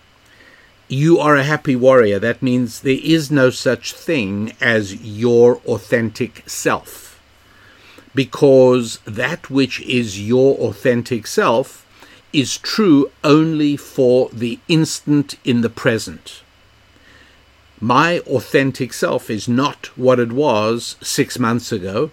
You 0.89 1.19
are 1.19 1.37
a 1.37 1.45
happy 1.45 1.77
warrior. 1.77 2.19
That 2.19 2.43
means 2.43 2.81
there 2.81 3.01
is 3.03 3.31
no 3.31 3.51
such 3.51 3.93
thing 3.93 4.53
as 4.61 5.03
your 5.03 5.57
authentic 5.67 6.49
self 6.49 7.21
because 8.15 8.99
that 9.07 9.51
which 9.51 9.81
is 9.81 10.21
your 10.21 10.57
authentic 10.59 11.27
self 11.27 11.87
is 12.33 12.59
true 12.59 13.11
only 13.25 13.77
for 13.77 14.29
the 14.33 14.59
instant 14.69 15.37
in 15.45 15.63
the 15.63 15.71
present. 15.71 16.43
My 17.85 18.21
authentic 18.21 18.93
self 18.93 19.29
is 19.29 19.49
not 19.49 19.87
what 19.99 20.21
it 20.21 20.31
was 20.31 20.95
six 21.03 21.37
months 21.37 21.73
ago 21.73 22.13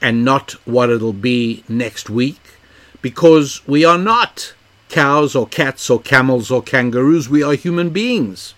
and 0.00 0.24
not 0.24 0.52
what 0.64 0.88
it'll 0.88 1.12
be 1.12 1.64
next 1.68 2.08
week 2.08 2.40
because 3.02 3.60
we 3.66 3.84
are 3.84 3.98
not 3.98 4.54
cows 4.88 5.34
or 5.34 5.48
cats 5.48 5.90
or 5.90 6.00
camels 6.00 6.48
or 6.52 6.62
kangaroos. 6.62 7.28
We 7.28 7.42
are 7.42 7.54
human 7.54 7.90
beings. 7.90 8.54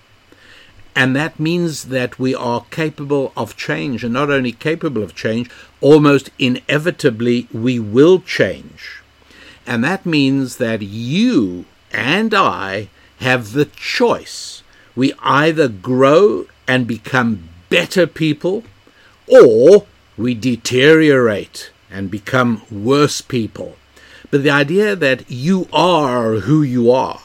And 0.95 1.17
that 1.17 1.41
means 1.41 1.85
that 1.85 2.19
we 2.19 2.35
are 2.35 2.67
capable 2.71 3.33
of 3.35 3.57
change, 3.57 4.05
and 4.05 4.13
not 4.13 4.29
only 4.31 4.53
capable 4.53 5.03
of 5.03 5.15
change, 5.15 5.49
almost 5.81 6.29
inevitably 6.39 7.49
we 7.51 7.79
will 7.79 8.21
change. 8.21 9.03
And 9.67 9.83
that 9.85 10.05
means 10.05 10.59
that 10.59 10.83
you 10.83 11.65
and 11.93 12.35
I 12.35 12.91
have 13.21 13.53
the 13.53 13.65
choice. 13.65 14.62
We 14.95 15.13
either 15.21 15.69
grow 15.69 16.47
and 16.69 16.87
become 16.87 17.49
better 17.69 18.07
people, 18.07 18.65
or 19.27 19.87
we 20.17 20.35
deteriorate 20.35 21.71
and 21.91 22.11
become 22.11 22.63
worse 22.71 23.21
people. 23.21 23.77
But 24.31 24.43
the 24.43 24.51
idea 24.51 24.97
that 24.97 25.31
you 25.31 25.69
are 25.73 26.35
who 26.37 26.63
you 26.63 26.91
are 26.91 27.21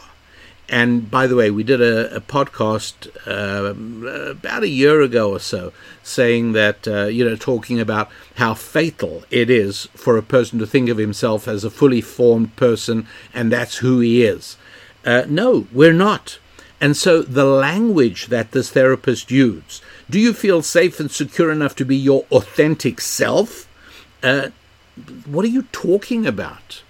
and 0.70 1.10
by 1.10 1.28
the 1.28 1.36
way, 1.36 1.50
we 1.50 1.64
did 1.64 1.82
a, 1.82 2.14
a 2.14 2.20
podcast 2.20 3.08
uh, 3.26 4.32
about 4.32 4.64
a 4.64 4.68
year 4.68 5.02
ago 5.02 5.32
or 5.32 5.40
so 5.40 5.72
saying 6.04 6.52
that, 6.54 6.88
uh, 6.88 7.06
you 7.06 7.24
know, 7.24 7.38
talking 7.38 7.80
about 7.80 8.10
how 8.36 8.54
fatal 8.54 9.24
it 9.32 9.50
is 9.50 9.86
for 9.94 10.18
a 10.18 10.24
person 10.24 10.60
to 10.60 10.68
think 10.68 10.90
of 10.90 10.98
himself 10.98 11.48
as 11.48 11.64
a 11.64 11.70
fully 11.70 12.02
formed 12.02 12.56
person 12.58 13.08
and 13.34 13.52
that's 13.52 13.78
who 13.78 14.00
he 14.00 14.24
is. 14.24 14.58
Uh, 15.06 15.24
no, 15.30 15.68
we're 15.72 15.94
not. 15.94 16.38
And 16.80 16.96
so 16.96 17.22
the 17.22 17.46
language 17.46 18.28
that 18.28 18.52
this 18.52 18.70
therapist 18.70 19.32
used, 19.32 19.82
do 20.10 20.20
you 20.20 20.34
feel 20.34 20.62
safe 20.62 21.00
and 21.00 21.10
secure 21.10 21.52
enough 21.52 21.76
to 21.78 21.86
be 21.86 21.96
your 21.96 22.26
authentic 22.32 23.02
self? 23.02 23.68
Uh, 24.22 24.50
what 25.26 25.44
are 25.44 25.50
you 25.50 25.64
talking 25.72 26.26
about? 26.26 26.84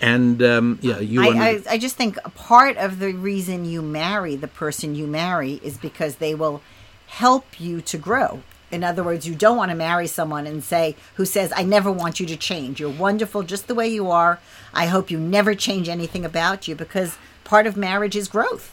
And 0.00 0.42
um, 0.42 0.78
yeah, 0.82 0.98
you. 0.98 1.22
I, 1.22 1.26
I, 1.26 1.62
I 1.70 1.78
just 1.78 1.96
think 1.96 2.16
a 2.24 2.30
part 2.30 2.76
of 2.78 2.98
the 2.98 3.12
reason 3.12 3.64
you 3.64 3.82
marry 3.82 4.34
the 4.34 4.48
person 4.48 4.94
you 4.94 5.06
marry 5.06 5.60
is 5.62 5.76
because 5.76 6.16
they 6.16 6.34
will 6.34 6.62
help 7.06 7.60
you 7.60 7.80
to 7.82 7.98
grow. 7.98 8.42
In 8.70 8.82
other 8.82 9.02
words, 9.02 9.26
you 9.26 9.34
don't 9.34 9.56
want 9.56 9.70
to 9.70 9.76
marry 9.76 10.06
someone 10.06 10.46
and 10.46 10.64
say 10.64 10.96
who 11.16 11.26
says, 11.26 11.52
"I 11.54 11.64
never 11.64 11.92
want 11.92 12.18
you 12.18 12.26
to 12.26 12.36
change. 12.36 12.80
You're 12.80 12.88
wonderful 12.88 13.42
just 13.42 13.66
the 13.66 13.74
way 13.74 13.88
you 13.88 14.10
are. 14.10 14.40
I 14.72 14.86
hope 14.86 15.10
you 15.10 15.18
never 15.18 15.54
change 15.54 15.88
anything 15.88 16.24
about 16.24 16.66
you." 16.66 16.74
Because 16.74 17.18
part 17.44 17.66
of 17.66 17.76
marriage 17.76 18.16
is 18.16 18.26
growth. 18.26 18.72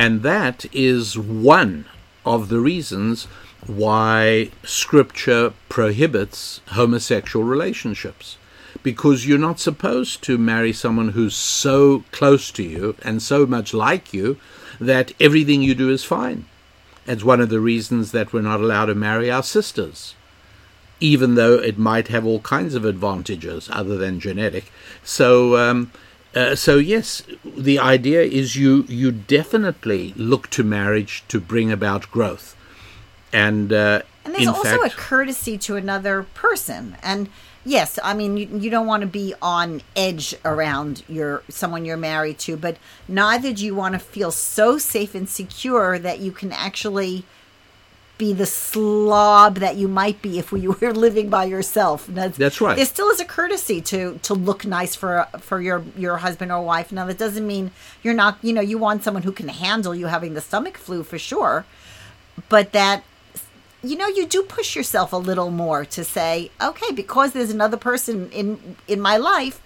And 0.00 0.22
that 0.22 0.64
is 0.72 1.18
one 1.18 1.84
of 2.24 2.48
the 2.48 2.58
reasons 2.58 3.24
why 3.66 4.50
Scripture 4.64 5.52
prohibits 5.68 6.62
homosexual 6.68 7.44
relationships. 7.44 8.38
Because 8.82 9.26
you're 9.26 9.36
not 9.36 9.60
supposed 9.60 10.22
to 10.22 10.38
marry 10.38 10.72
someone 10.72 11.10
who's 11.10 11.36
so 11.36 12.04
close 12.12 12.50
to 12.52 12.62
you 12.62 12.96
and 13.02 13.20
so 13.20 13.44
much 13.44 13.74
like 13.74 14.14
you 14.14 14.38
that 14.80 15.12
everything 15.20 15.60
you 15.60 15.74
do 15.74 15.90
is 15.90 16.02
fine. 16.02 16.46
It's 17.06 17.22
one 17.22 17.42
of 17.42 17.50
the 17.50 17.60
reasons 17.60 18.12
that 18.12 18.32
we're 18.32 18.40
not 18.40 18.60
allowed 18.60 18.86
to 18.86 18.94
marry 18.94 19.30
our 19.30 19.42
sisters, 19.42 20.14
even 20.98 21.34
though 21.34 21.56
it 21.56 21.76
might 21.76 22.08
have 22.08 22.24
all 22.24 22.40
kinds 22.40 22.74
of 22.74 22.86
advantages 22.86 23.68
other 23.70 23.98
than 23.98 24.18
genetic. 24.18 24.72
So, 25.04 25.58
um, 25.58 25.92
uh, 26.34 26.54
so 26.54 26.76
yes, 26.76 27.22
the 27.44 27.78
idea 27.78 28.22
is 28.22 28.56
you 28.56 28.84
you 28.88 29.10
definitely 29.10 30.14
look 30.16 30.48
to 30.50 30.62
marriage 30.62 31.24
to 31.28 31.40
bring 31.40 31.72
about 31.72 32.10
growth, 32.10 32.56
and 33.32 33.72
uh, 33.72 34.02
And 34.24 34.34
there's 34.34 34.46
also 34.46 34.82
fact, 34.82 34.94
a 34.94 34.96
courtesy 34.96 35.58
to 35.58 35.76
another 35.76 36.26
person. 36.34 36.96
And 37.02 37.28
yes, 37.64 37.98
I 38.02 38.14
mean 38.14 38.36
you, 38.36 38.46
you 38.46 38.70
don't 38.70 38.86
want 38.86 39.00
to 39.00 39.06
be 39.06 39.34
on 39.42 39.82
edge 39.96 40.34
around 40.44 41.02
your 41.08 41.42
someone 41.48 41.84
you're 41.84 41.96
married 41.96 42.38
to, 42.40 42.56
but 42.56 42.76
neither 43.08 43.52
do 43.52 43.64
you 43.64 43.74
want 43.74 43.94
to 43.94 43.98
feel 43.98 44.30
so 44.30 44.78
safe 44.78 45.14
and 45.14 45.28
secure 45.28 45.98
that 45.98 46.20
you 46.20 46.32
can 46.32 46.52
actually 46.52 47.24
be 48.20 48.34
the 48.34 48.44
slob 48.44 49.56
that 49.56 49.76
you 49.76 49.88
might 49.88 50.20
be 50.20 50.38
if 50.38 50.52
you 50.52 50.76
were 50.80 50.92
living 50.92 51.30
by 51.30 51.44
yourself. 51.44 52.06
And 52.06 52.16
That's 52.34 52.60
right. 52.60 52.76
There 52.76 52.84
still 52.84 53.08
is 53.08 53.18
a 53.18 53.24
courtesy 53.24 53.80
to 53.92 54.20
to 54.22 54.34
look 54.34 54.64
nice 54.64 54.94
for 54.94 55.26
for 55.40 55.60
your 55.60 55.82
your 55.96 56.18
husband 56.18 56.52
or 56.52 56.62
wife. 56.62 56.92
Now 56.92 57.06
that 57.06 57.18
doesn't 57.18 57.46
mean 57.46 57.72
you're 58.02 58.14
not. 58.14 58.38
You 58.42 58.52
know, 58.52 58.60
you 58.60 58.78
want 58.78 59.02
someone 59.02 59.24
who 59.24 59.32
can 59.32 59.48
handle 59.48 59.94
you 59.94 60.06
having 60.06 60.34
the 60.34 60.42
stomach 60.42 60.76
flu 60.76 61.02
for 61.02 61.18
sure, 61.18 61.64
but 62.48 62.72
that 62.72 63.02
you 63.82 63.96
know 63.96 64.06
you 64.06 64.26
do 64.26 64.42
push 64.42 64.76
yourself 64.76 65.14
a 65.14 65.16
little 65.16 65.50
more 65.50 65.86
to 65.86 66.04
say 66.04 66.50
okay 66.60 66.92
because 66.92 67.32
there's 67.32 67.50
another 67.50 67.78
person 67.78 68.30
in 68.30 68.76
in 68.86 69.00
my 69.00 69.16
life 69.16 69.62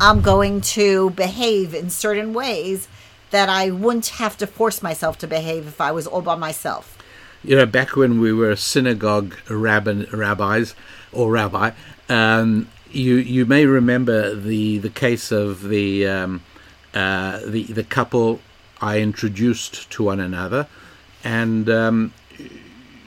i'm 0.00 0.20
going 0.20 0.60
to 0.60 1.10
behave 1.10 1.72
in 1.72 1.88
certain 1.88 2.34
ways 2.34 2.88
that 3.30 3.48
i 3.48 3.70
wouldn't 3.70 4.08
have 4.22 4.36
to 4.36 4.44
force 4.44 4.82
myself 4.82 5.16
to 5.18 5.28
behave 5.28 5.68
if 5.68 5.80
i 5.80 5.92
was 5.92 6.04
all 6.04 6.20
by 6.20 6.34
myself 6.34 6.98
you 7.44 7.56
know, 7.56 7.66
back 7.66 7.96
when 7.96 8.20
we 8.20 8.32
were 8.32 8.56
synagogue 8.56 9.36
rabbin, 9.48 10.06
rabbis 10.12 10.74
or 11.12 11.30
rabbi, 11.30 11.72
um, 12.08 12.68
you 12.90 13.16
you 13.16 13.44
may 13.44 13.66
remember 13.66 14.34
the 14.34 14.78
the 14.78 14.90
case 14.90 15.30
of 15.30 15.68
the 15.68 16.06
um, 16.06 16.42
uh, 16.94 17.40
the 17.44 17.64
the 17.64 17.84
couple 17.84 18.40
I 18.80 19.00
introduced 19.00 19.90
to 19.90 20.04
one 20.04 20.20
another, 20.20 20.66
and 21.22 21.68
um, 21.68 22.12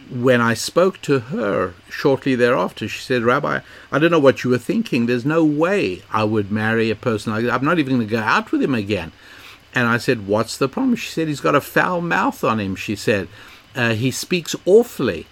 when 0.09 0.41
I 0.41 0.53
spoke 0.53 1.01
to 1.03 1.19
her 1.19 1.73
shortly 1.89 2.35
thereafter, 2.35 2.87
she 2.87 3.01
said, 3.01 3.23
Rabbi, 3.23 3.59
I 3.91 3.99
don't 3.99 4.11
know 4.11 4.19
what 4.19 4.43
you 4.43 4.49
were 4.49 4.57
thinking. 4.57 5.05
There's 5.05 5.25
no 5.25 5.43
way 5.43 6.01
I 6.11 6.23
would 6.23 6.51
marry 6.51 6.89
a 6.89 6.95
person 6.95 7.33
like 7.33 7.43
that. 7.43 7.53
I'm 7.53 7.65
not 7.65 7.79
even 7.79 7.97
going 7.97 8.07
to 8.07 8.11
go 8.11 8.21
out 8.21 8.51
with 8.51 8.61
him 8.61 8.73
again. 8.73 9.11
And 9.75 9.87
I 9.87 9.97
said, 9.97 10.27
What's 10.27 10.57
the 10.57 10.69
problem? 10.69 10.95
She 10.95 11.09
said, 11.09 11.27
He's 11.27 11.41
got 11.41 11.55
a 11.55 11.61
foul 11.61 12.01
mouth 12.01 12.43
on 12.43 12.59
him. 12.59 12.75
She 12.75 12.95
said, 12.95 13.27
uh, 13.77 13.93
He 13.93 14.11
speaks 14.11 14.55
awfully. 14.65 15.27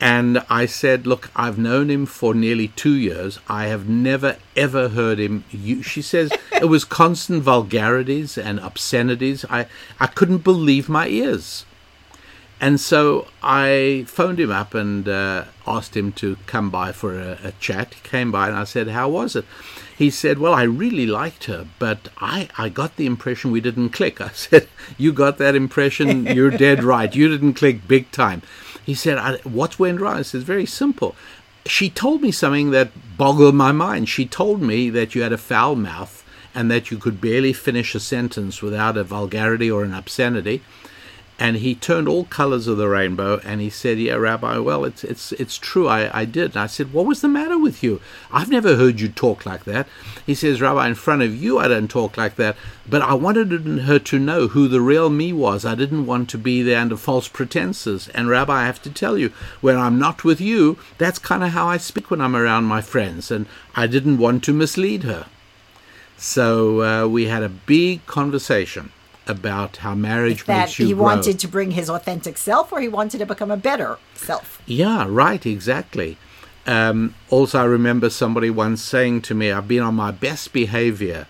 And 0.00 0.44
I 0.48 0.66
said, 0.66 1.06
Look, 1.06 1.30
I've 1.34 1.58
known 1.58 1.90
him 1.90 2.06
for 2.06 2.34
nearly 2.34 2.68
two 2.68 2.94
years. 2.94 3.40
I 3.48 3.66
have 3.66 3.88
never, 3.88 4.36
ever 4.56 4.90
heard 4.90 5.18
him. 5.18 5.44
Use, 5.50 5.86
she 5.86 6.02
says 6.02 6.30
it 6.52 6.66
was 6.66 6.84
constant 6.84 7.42
vulgarities 7.42 8.38
and 8.38 8.60
obscenities. 8.60 9.44
I, 9.50 9.66
I 9.98 10.06
couldn't 10.06 10.44
believe 10.44 10.88
my 10.88 11.08
ears. 11.08 11.64
And 12.60 12.80
so 12.80 13.28
I 13.42 14.04
phoned 14.08 14.40
him 14.40 14.50
up 14.50 14.74
and 14.74 15.08
uh, 15.08 15.44
asked 15.66 15.96
him 15.96 16.12
to 16.12 16.36
come 16.46 16.70
by 16.70 16.92
for 16.92 17.18
a, 17.18 17.38
a, 17.44 17.52
chat. 17.52 17.94
He 17.94 18.00
came 18.00 18.32
by 18.32 18.48
and 18.48 18.56
I 18.56 18.64
said, 18.64 18.88
How 18.88 19.08
was 19.08 19.36
it? 19.36 19.44
He 19.98 20.10
said, 20.10 20.38
Well, 20.38 20.54
I 20.54 20.62
really 20.62 21.06
liked 21.06 21.44
her, 21.46 21.66
but 21.80 22.08
I, 22.18 22.48
I 22.56 22.68
got 22.68 22.94
the 22.94 23.04
impression 23.04 23.50
we 23.50 23.60
didn't 23.60 23.88
click. 23.90 24.20
I 24.28 24.28
said, 24.28 24.68
You 24.96 25.12
got 25.12 25.38
that 25.38 25.56
impression? 25.56 26.24
You're 26.24 26.52
dead 26.52 26.84
right. 26.84 27.12
You 27.12 27.28
didn't 27.28 27.54
click 27.54 27.88
big 27.88 28.12
time. 28.12 28.42
He 28.86 28.94
said, 28.94 29.44
What 29.44 29.80
went 29.80 30.00
wrong? 30.00 30.18
I 30.18 30.22
said, 30.22 30.42
very 30.42 30.66
simple. 30.66 31.16
She 31.66 31.90
told 31.90 32.22
me 32.22 32.30
something 32.30 32.70
that 32.70 32.92
boggled 33.18 33.56
my 33.56 33.72
mind. 33.72 34.08
She 34.08 34.24
told 34.24 34.62
me 34.62 34.88
that 34.88 35.16
you 35.16 35.22
had 35.22 35.32
a 35.32 35.36
foul 35.36 35.74
mouth 35.74 36.24
and 36.54 36.70
that 36.70 36.92
you 36.92 36.96
could 36.96 37.20
barely 37.20 37.52
finish 37.52 37.92
a 37.96 38.00
sentence 38.00 38.62
without 38.62 38.96
a 38.96 39.02
vulgarity 39.02 39.68
or 39.68 39.82
an 39.82 39.92
obscenity 39.92 40.62
and 41.38 41.58
he 41.58 41.74
turned 41.74 42.08
all 42.08 42.24
colors 42.24 42.66
of 42.66 42.76
the 42.76 42.88
rainbow 42.88 43.40
and 43.44 43.60
he 43.60 43.70
said 43.70 43.98
yeah 43.98 44.14
rabbi 44.14 44.58
well 44.58 44.84
it's 44.84 45.04
it's 45.04 45.32
it's 45.32 45.56
true. 45.56 45.86
I 45.86 46.10
i 46.20 46.24
did. 46.24 46.52
And 46.52 46.56
i 46.58 46.66
said 46.66 46.92
what 46.92 47.06
was 47.06 47.20
the 47.20 47.28
matter 47.28 47.58
with 47.58 47.82
you? 47.82 48.00
I've 48.32 48.50
never 48.50 48.76
heard 48.76 49.00
you 49.00 49.08
talk 49.08 49.46
like 49.46 49.64
that. 49.64 49.86
He 50.26 50.34
says 50.34 50.60
rabbi 50.60 50.88
in 50.88 50.94
front 50.94 51.22
of 51.22 51.34
you 51.36 51.58
i 51.58 51.68
don't 51.68 51.88
talk 51.88 52.16
like 52.16 52.36
that. 52.36 52.56
But 52.88 53.02
i 53.02 53.14
wanted 53.14 53.52
her 53.82 53.98
to 54.00 54.18
know 54.18 54.48
who 54.48 54.66
the 54.66 54.80
real 54.80 55.10
me 55.10 55.32
was. 55.32 55.64
I 55.64 55.74
didn't 55.74 56.06
want 56.06 56.28
to 56.30 56.38
be 56.38 56.62
there 56.62 56.80
under 56.80 56.96
false 56.96 57.28
pretenses. 57.28 58.08
And 58.08 58.28
rabbi 58.28 58.62
i 58.62 58.66
have 58.66 58.82
to 58.82 58.90
tell 58.90 59.16
you 59.16 59.32
when 59.60 59.76
i'm 59.76 59.98
not 59.98 60.24
with 60.24 60.40
you 60.40 60.78
that's 60.98 61.18
kind 61.18 61.44
of 61.44 61.50
how 61.50 61.68
i 61.68 61.76
speak 61.76 62.10
when 62.10 62.20
i'm 62.20 62.36
around 62.36 62.64
my 62.64 62.80
friends. 62.80 63.30
And 63.30 63.46
i 63.76 63.86
didn't 63.86 64.18
want 64.18 64.42
to 64.44 64.52
mislead 64.52 65.04
her. 65.04 65.26
So 66.16 66.82
uh, 66.82 67.06
we 67.06 67.26
had 67.26 67.44
a 67.44 67.48
big 67.48 68.04
conversation 68.06 68.90
about 69.28 69.78
how 69.78 69.94
marriage 69.94 70.44
that 70.46 70.60
makes 70.66 70.78
you 70.78 70.86
he 70.86 70.92
grow. 70.94 71.04
wanted 71.04 71.38
to 71.38 71.48
bring 71.48 71.72
his 71.72 71.88
authentic 71.90 72.36
self 72.38 72.72
or 72.72 72.80
he 72.80 72.88
wanted 72.88 73.18
to 73.18 73.26
become 73.26 73.50
a 73.50 73.56
better 73.56 73.98
self 74.14 74.60
Yeah, 74.66 75.06
right, 75.08 75.44
exactly. 75.44 76.16
Um, 76.66 77.14
also, 77.30 77.60
I 77.60 77.64
remember 77.64 78.10
somebody 78.10 78.50
once 78.50 78.82
saying 78.82 79.22
to 79.22 79.34
me, 79.34 79.50
I've 79.50 79.68
been 79.68 79.82
on 79.82 79.94
my 79.94 80.10
best 80.10 80.52
behavior. 80.52 81.26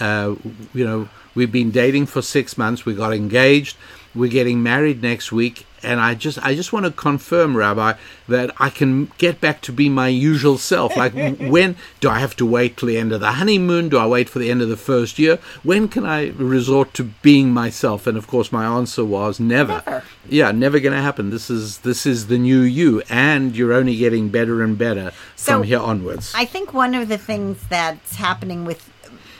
Uh, 0.00 0.34
you 0.74 0.84
know, 0.84 1.08
we've 1.34 1.52
been 1.52 1.70
dating 1.70 2.06
for 2.06 2.20
six 2.22 2.58
months, 2.58 2.84
we 2.84 2.94
got 2.94 3.12
engaged, 3.12 3.76
we're 4.14 4.30
getting 4.30 4.62
married 4.62 5.02
next 5.02 5.32
week, 5.32 5.66
and 5.82 6.00
I 6.00 6.14
just 6.14 6.38
I 6.44 6.54
just 6.54 6.72
want 6.72 6.86
to 6.86 6.92
confirm, 6.92 7.56
Rabbi, 7.56 7.94
that 8.28 8.54
I 8.58 8.70
can 8.70 9.10
get 9.18 9.40
back 9.40 9.60
to 9.62 9.72
be 9.72 9.88
my 9.88 10.08
usual 10.08 10.58
self. 10.58 10.96
Like, 10.96 11.12
when 11.40 11.76
do 12.00 12.08
I 12.08 12.18
have 12.18 12.36
to 12.36 12.46
wait 12.46 12.76
till 12.76 12.88
the 12.88 12.98
end 12.98 13.12
of 13.12 13.20
the 13.20 13.32
honeymoon? 13.32 13.88
Do 13.88 13.98
I 13.98 14.06
wait 14.06 14.28
for 14.28 14.38
the 14.38 14.50
end 14.50 14.62
of 14.62 14.68
the 14.68 14.76
first 14.76 15.18
year? 15.18 15.38
When 15.62 15.88
can 15.88 16.04
I 16.04 16.28
resort 16.30 16.94
to 16.94 17.04
being 17.22 17.50
myself? 17.52 18.06
And 18.06 18.16
of 18.18 18.26
course, 18.26 18.52
my 18.52 18.64
answer 18.64 19.04
was 19.04 19.40
never. 19.40 19.82
Never. 19.86 20.02
Yeah, 20.28 20.52
never 20.52 20.78
going 20.80 20.94
to 20.94 21.02
happen. 21.02 21.30
This 21.30 21.50
is 21.50 21.78
this 21.78 22.06
is 22.06 22.26
the 22.26 22.38
new 22.38 22.60
you, 22.60 23.02
and 23.08 23.56
you're 23.56 23.72
only 23.72 23.96
getting 23.96 24.28
better 24.28 24.62
and 24.62 24.76
better 24.78 25.12
So, 25.36 25.52
from 25.52 25.62
here 25.64 25.80
onwards. 25.80 26.32
I 26.34 26.44
think 26.44 26.72
one 26.72 26.94
of 26.94 27.08
the 27.08 27.18
things 27.18 27.58
that's 27.68 28.16
happening 28.16 28.64
with 28.64 28.90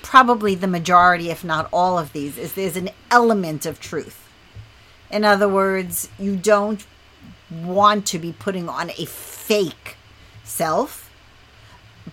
probably 0.03 0.55
the 0.55 0.67
majority, 0.67 1.31
if 1.31 1.43
not 1.45 1.69
all 1.73 1.99
of 1.99 2.13
these, 2.13 2.37
is 2.37 2.53
there's 2.55 2.77
an 2.77 2.91
element 3.11 3.65
of 3.65 3.81
truth. 3.81 4.22
In 5.13 5.25
other 5.25 5.49
words, 5.49 6.09
you 6.19 6.37
don't 6.37 6.85
want 7.51 8.07
to 8.07 8.19
be 8.19 8.33
putting 8.33 8.69
on 8.69 8.91
a 8.91 9.05
fake 9.05 9.97
self, 10.43 11.11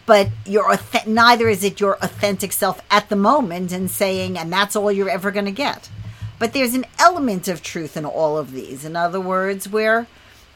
but 0.06 0.28
your 0.46 0.78
neither 1.08 1.48
is 1.50 1.64
it 1.64 1.80
your 1.80 1.98
authentic 2.02 2.52
self 2.52 2.82
at 2.92 3.10
the 3.10 3.16
moment 3.16 3.72
and 3.72 3.90
saying, 3.90 4.38
and 4.38 4.52
that's 4.52 4.76
all 4.76 4.92
you're 4.92 5.10
ever 5.10 5.32
going 5.32 5.46
to 5.46 5.52
get. 5.52 5.90
But 6.38 6.54
there's 6.54 6.74
an 6.76 6.86
element 7.00 7.48
of 7.48 7.64
truth 7.64 7.98
in 7.98 8.06
all 8.06 8.38
of 8.38 8.52
these. 8.52 8.86
In 8.86 8.96
other 8.96 9.22
words, 9.22 9.70
where 9.70 10.08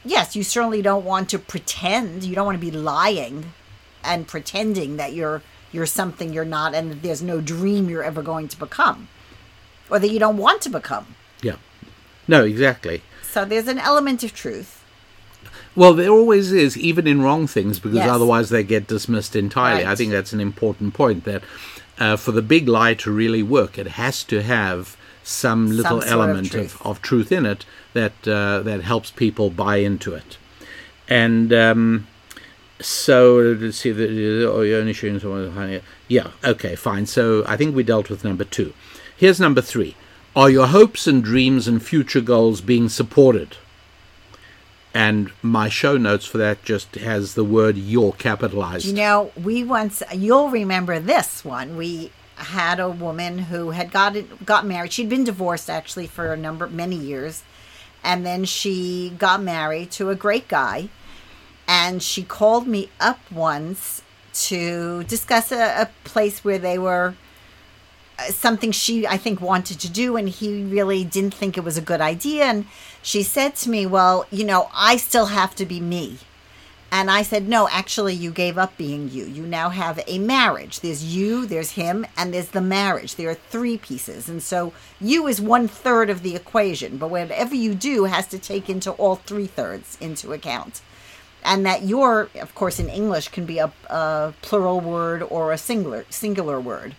yes, 0.04 0.36
you 0.36 0.42
certainly 0.42 0.82
don't 0.82 1.04
want 1.04 1.30
to 1.30 1.38
pretend. 1.38 2.24
You 2.24 2.34
don't 2.34 2.46
want 2.46 2.60
to 2.60 2.70
be 2.70 2.70
lying 2.70 3.52
and 4.02 4.28
pretending 4.28 4.96
that 4.98 5.14
you're 5.14 5.42
you're 5.72 5.86
something 5.86 6.32
you're 6.32 6.44
not 6.44 6.74
and 6.74 6.90
that 6.90 7.02
there's 7.02 7.22
no 7.22 7.40
dream 7.40 7.88
you're 7.88 8.04
ever 8.04 8.22
going 8.22 8.48
to 8.48 8.58
become. 8.58 9.08
or 9.90 9.98
that 9.98 10.10
you 10.10 10.18
don't 10.18 10.36
want 10.36 10.62
to 10.62 10.70
become. 10.70 11.16
No, 12.26 12.44
exactly. 12.44 13.02
So 13.22 13.44
there's 13.44 13.68
an 13.68 13.78
element 13.78 14.22
of 14.22 14.32
truth. 14.34 14.82
Well, 15.76 15.92
there 15.92 16.10
always 16.10 16.52
is, 16.52 16.76
even 16.78 17.06
in 17.06 17.20
wrong 17.22 17.46
things, 17.46 17.78
because 17.80 17.96
Yes. 17.96 18.08
otherwise 18.08 18.48
they 18.50 18.62
get 18.62 18.86
dismissed 18.86 19.34
entirely. 19.34 19.84
I 19.84 19.96
think 19.96 20.12
that's 20.12 20.32
an 20.32 20.40
important 20.40 20.94
point 20.94 21.24
that 21.24 21.42
uh, 21.98 22.16
for 22.16 22.30
the 22.32 22.42
big 22.42 22.68
lie 22.68 22.94
to 22.94 23.10
really 23.10 23.42
work, 23.42 23.76
it 23.76 23.88
has 23.88 24.22
to 24.24 24.42
have 24.42 24.96
some 25.24 25.70
little 25.70 25.98
of 25.98 26.06
element 26.08 26.50
truth. 26.52 26.80
of, 26.80 26.86
of 26.86 27.02
truth 27.02 27.32
in 27.32 27.44
it 27.46 27.64
that 27.92 28.12
uh, 28.28 28.60
that 28.60 28.82
helps 28.82 29.10
people 29.10 29.50
buy 29.50 29.76
into 29.76 30.14
it. 30.14 30.36
And 31.08 31.52
um, 31.52 32.06
so 32.80 33.36
let's 33.60 33.78
see 33.78 33.92
the 33.92 34.48
oh, 34.50 34.60
you're 34.62 34.80
only 34.80 34.92
showing 34.92 35.18
someone. 35.18 35.80
Yeah, 36.08 36.28
okay, 36.44 36.76
fine. 36.76 37.06
So 37.06 37.44
I 37.46 37.56
think 37.56 37.74
we 37.74 37.82
dealt 37.82 38.10
with 38.10 38.22
number 38.24 38.44
two. 38.44 38.74
Here's 39.16 39.40
number 39.40 39.60
three. 39.60 39.96
Are 40.36 40.50
your 40.50 40.66
hopes 40.66 41.06
and 41.06 41.22
dreams 41.22 41.68
and 41.68 41.80
future 41.80 42.20
goals 42.20 42.60
being 42.60 42.88
supported? 42.88 43.56
And 44.92 45.30
my 45.42 45.68
show 45.68 45.96
notes 45.96 46.26
for 46.26 46.38
that 46.38 46.64
just 46.64 46.96
has 46.96 47.34
the 47.34 47.44
word 47.44 47.76
"your" 47.76 48.12
capitalized. 48.14 48.86
You 48.86 48.94
know, 48.94 49.30
we 49.40 49.62
once 49.62 50.02
you'll 50.12 50.50
remember 50.50 50.98
this 50.98 51.44
one. 51.44 51.76
We 51.76 52.10
had 52.36 52.80
a 52.80 52.88
woman 52.88 53.38
who 53.38 53.70
had 53.70 53.92
got 53.92 54.16
got 54.44 54.66
married. 54.66 54.92
She'd 54.92 55.08
been 55.08 55.22
divorced 55.22 55.70
actually 55.70 56.08
for 56.08 56.32
a 56.32 56.36
number 56.36 56.66
many 56.66 56.96
years, 56.96 57.44
and 58.02 58.26
then 58.26 58.44
she 58.44 59.14
got 59.16 59.40
married 59.40 59.92
to 59.92 60.10
a 60.10 60.16
great 60.16 60.48
guy. 60.48 60.88
And 61.68 62.02
she 62.02 62.24
called 62.24 62.66
me 62.66 62.90
up 63.00 63.20
once 63.30 64.02
to 64.48 65.04
discuss 65.04 65.52
a, 65.52 65.82
a 65.82 65.90
place 66.02 66.44
where 66.44 66.58
they 66.58 66.78
were 66.78 67.14
something 68.30 68.72
she 68.72 69.06
I 69.06 69.16
think 69.16 69.40
wanted 69.40 69.80
to 69.80 69.90
do 69.90 70.16
and 70.16 70.28
he 70.28 70.64
really 70.64 71.04
didn't 71.04 71.34
think 71.34 71.56
it 71.56 71.64
was 71.64 71.76
a 71.76 71.82
good 71.82 72.00
idea 72.00 72.44
and 72.44 72.66
she 73.02 73.22
said 73.22 73.54
to 73.56 73.70
me, 73.70 73.84
"Well, 73.86 74.26
you 74.30 74.44
know, 74.44 74.70
I 74.74 74.96
still 74.96 75.26
have 75.26 75.54
to 75.56 75.66
be 75.66 75.80
me." 75.80 76.18
And 76.90 77.10
I 77.10 77.22
said, 77.22 77.48
"No, 77.48 77.68
actually 77.70 78.14
you 78.14 78.30
gave 78.30 78.56
up 78.56 78.76
being 78.76 79.10
you. 79.10 79.24
You 79.24 79.42
now 79.42 79.68
have 79.70 80.00
a 80.06 80.18
marriage. 80.18 80.80
There's 80.80 81.04
you, 81.04 81.44
there's 81.44 81.72
him, 81.72 82.06
and 82.16 82.32
there's 82.32 82.48
the 82.48 82.60
marriage. 82.60 83.16
There 83.16 83.28
are 83.30 83.34
three 83.34 83.76
pieces. 83.76 84.28
And 84.28 84.42
so 84.42 84.72
you 85.00 85.26
is 85.26 85.40
one 85.40 85.68
third 85.68 86.08
of 86.08 86.22
the 86.22 86.36
equation, 86.36 86.96
but 86.96 87.10
whatever 87.10 87.54
you 87.54 87.74
do 87.74 88.04
has 88.04 88.26
to 88.28 88.38
take 88.38 88.70
into 88.70 88.92
all 88.92 89.16
three 89.16 89.46
thirds 89.46 89.98
into 90.00 90.32
account." 90.32 90.80
and 91.44 91.66
that 91.66 91.82
your 91.82 92.30
of 92.40 92.54
course 92.54 92.80
in 92.80 92.88
english 92.88 93.28
can 93.28 93.44
be 93.44 93.58
a, 93.58 93.70
a 93.90 94.32
plural 94.42 94.80
word 94.80 95.22
or 95.22 95.52
a 95.52 95.58
singular 95.58 96.04
singular 96.08 96.58
word 96.58 96.94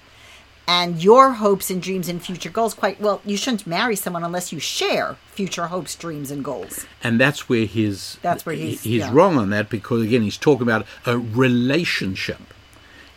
and 0.68 1.04
your 1.04 1.34
hopes 1.34 1.70
and 1.70 1.82
dreams 1.82 2.10
and 2.10 2.22
future 2.24 2.50
goals 2.50 2.74
quite 2.74 3.00
well 3.00 3.22
you 3.26 3.38
shouldn't 3.38 3.68
marry 3.68 3.96
someone 3.96 4.24
unless 4.24 4.52
you 4.52 4.60
share 4.60 5.16
future 5.28 5.68
hopes 5.68 5.96
dreams 5.96 6.32
and 6.32 6.44
goals. 6.44 6.86
And 7.04 7.20
that's 7.20 7.48
where 7.48 7.66
his 7.66 8.18
That's 8.22 8.46
where 8.46 8.56
he's- 8.56 8.82
he's 8.84 9.00
yeah. 9.02 9.12
wrong 9.14 9.38
on 9.38 9.50
that 9.52 9.70
because 9.70 10.02
again 10.04 10.22
he's 10.24 10.38
talking 10.38 10.64
about 10.64 10.86
a 11.06 11.18
relationship. 11.18 12.42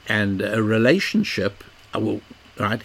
And 0.09 0.41
a 0.41 0.63
relationship 0.63 1.63
uh, 1.95 2.01
well, 2.01 2.21
right 2.59 2.83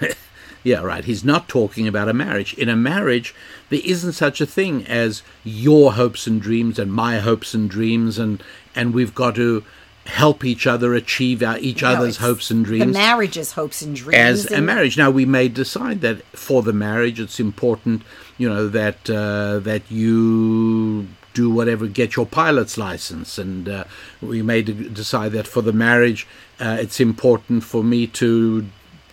yeah 0.64 0.80
right 0.82 1.04
he's 1.04 1.24
not 1.24 1.48
talking 1.48 1.86
about 1.88 2.08
a 2.08 2.12
marriage. 2.14 2.54
In 2.54 2.68
a 2.68 2.76
marriage 2.76 3.34
there 3.70 3.80
isn't 3.84 4.12
such 4.12 4.40
a 4.40 4.46
thing 4.46 4.86
as 4.86 5.22
your 5.44 5.92
hopes 5.94 6.26
and 6.26 6.40
dreams 6.40 6.78
and 6.78 6.92
my 6.92 7.18
hopes 7.18 7.54
and 7.54 7.68
dreams 7.70 8.18
and 8.18 8.42
and 8.74 8.94
we've 8.94 9.14
got 9.14 9.34
to 9.36 9.64
help 10.06 10.44
each 10.44 10.66
other 10.66 10.94
achieve 10.94 11.42
our 11.42 11.58
each 11.58 11.82
No, 11.82 11.90
other's 11.90 12.16
hopes 12.16 12.50
and 12.50 12.64
dreams 12.64 12.86
the 12.86 12.98
marriage's 12.98 13.52
hopes 13.52 13.82
and 13.82 13.94
dreams 13.94 14.46
as 14.46 14.50
a 14.50 14.60
marriage. 14.60 14.98
Now 14.98 15.10
we 15.10 15.24
may 15.24 15.48
decide 15.48 16.00
that 16.00 16.22
for 16.36 16.62
the 16.62 16.72
marriage, 16.72 17.20
it's 17.20 17.38
important, 17.38 18.02
you 18.36 18.48
know, 18.48 18.68
that 18.68 19.08
uh, 19.08 19.60
that 19.60 19.82
you 19.90 21.08
do 21.34 21.50
whatever, 21.50 21.86
get 21.86 22.16
your 22.16 22.26
pilot's 22.26 22.76
license, 22.76 23.38
and 23.38 23.68
uh, 23.68 23.84
we 24.20 24.42
may 24.42 24.62
de- 24.62 24.88
decide 24.88 25.32
that 25.32 25.46
for 25.46 25.62
the 25.62 25.72
marriage, 25.72 26.26
uh, 26.60 26.76
it's 26.80 27.00
important 27.00 27.64
for 27.64 27.82
me 27.82 28.06
to 28.06 28.66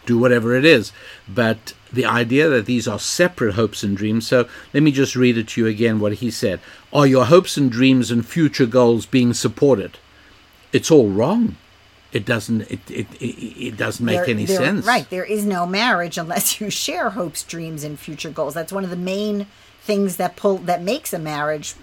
do 0.06 0.18
whatever 0.18 0.56
it 0.56 0.66
is. 0.66 0.92
But 1.28 1.74
the 1.94 2.06
idea 2.06 2.50
that 2.50 2.66
these 2.66 2.88
are 2.88 3.00
separate 3.00 3.54
hopes 3.54 3.84
and 3.84 3.96
dreams. 3.96 4.28
So 4.28 4.48
let 4.74 4.84
me 4.84 4.92
just 4.92 5.16
read 5.16 5.38
it 5.38 5.48
to 5.50 5.62
you 5.62 5.68
again. 5.68 6.00
What 6.00 6.14
he 6.14 6.32
said: 6.32 6.60
Are 6.92 7.08
your 7.08 7.26
hopes 7.26 7.58
and 7.58 7.72
dreams 7.72 8.10
and 8.12 8.26
future 8.26 8.66
goals 8.66 9.06
being 9.06 9.34
supported? 9.34 9.98
It's 10.74 10.92
all 10.92 11.10
wrong. 11.10 11.56
It 12.12 12.26
doesn't. 12.26 12.62
It 12.62 12.80
it 12.90 13.08
it, 13.22 13.26
it 13.68 13.78
doesn't 13.78 14.06
make 14.06 14.16
there- 14.18 14.30
any 14.30 14.46
there- 14.46 14.58
sense. 14.58 14.86
right 14.86 15.08
there 15.10 15.24
is 15.24 15.46
no 15.46 15.66
marriage 15.68 16.18
unless 16.18 16.60
you 16.60 16.70
share 16.86 17.12
hopes 17.12 17.44
dreams 17.44 17.84
and 17.84 18.00
future 18.00 18.32
goals 18.32 18.54
that's 18.56 18.72
one 18.74 18.84
of 18.84 18.90
the 18.90 18.96
main 18.96 19.46
things 19.82 20.18
that 20.18 20.36
pull 20.36 20.58
that 20.58 20.82
makes 20.82 21.14
a 21.14 21.20
marriage 21.20 21.76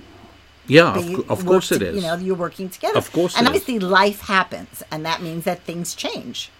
Yeah, 0.67 0.97
of, 0.97 1.31
of 1.31 1.47
course 1.47 1.69
to- 1.69 1.77
it 1.77 1.83
is. 1.83 1.97
You 1.97 2.03
know, 2.03 2.17
you're 2.17 2.35
working 2.37 2.69
together. 2.69 2.99
Of 2.99 3.13
course 3.13 3.37
and 3.37 3.47
it 3.47 3.51
is. 3.51 3.63
obviously 3.63 3.79
life 3.79 4.23
happens, 4.23 4.83
and 4.91 5.07
that 5.07 5.23
means 5.23 5.45
that 5.45 5.63
things 5.63 5.95
change. 5.95 6.51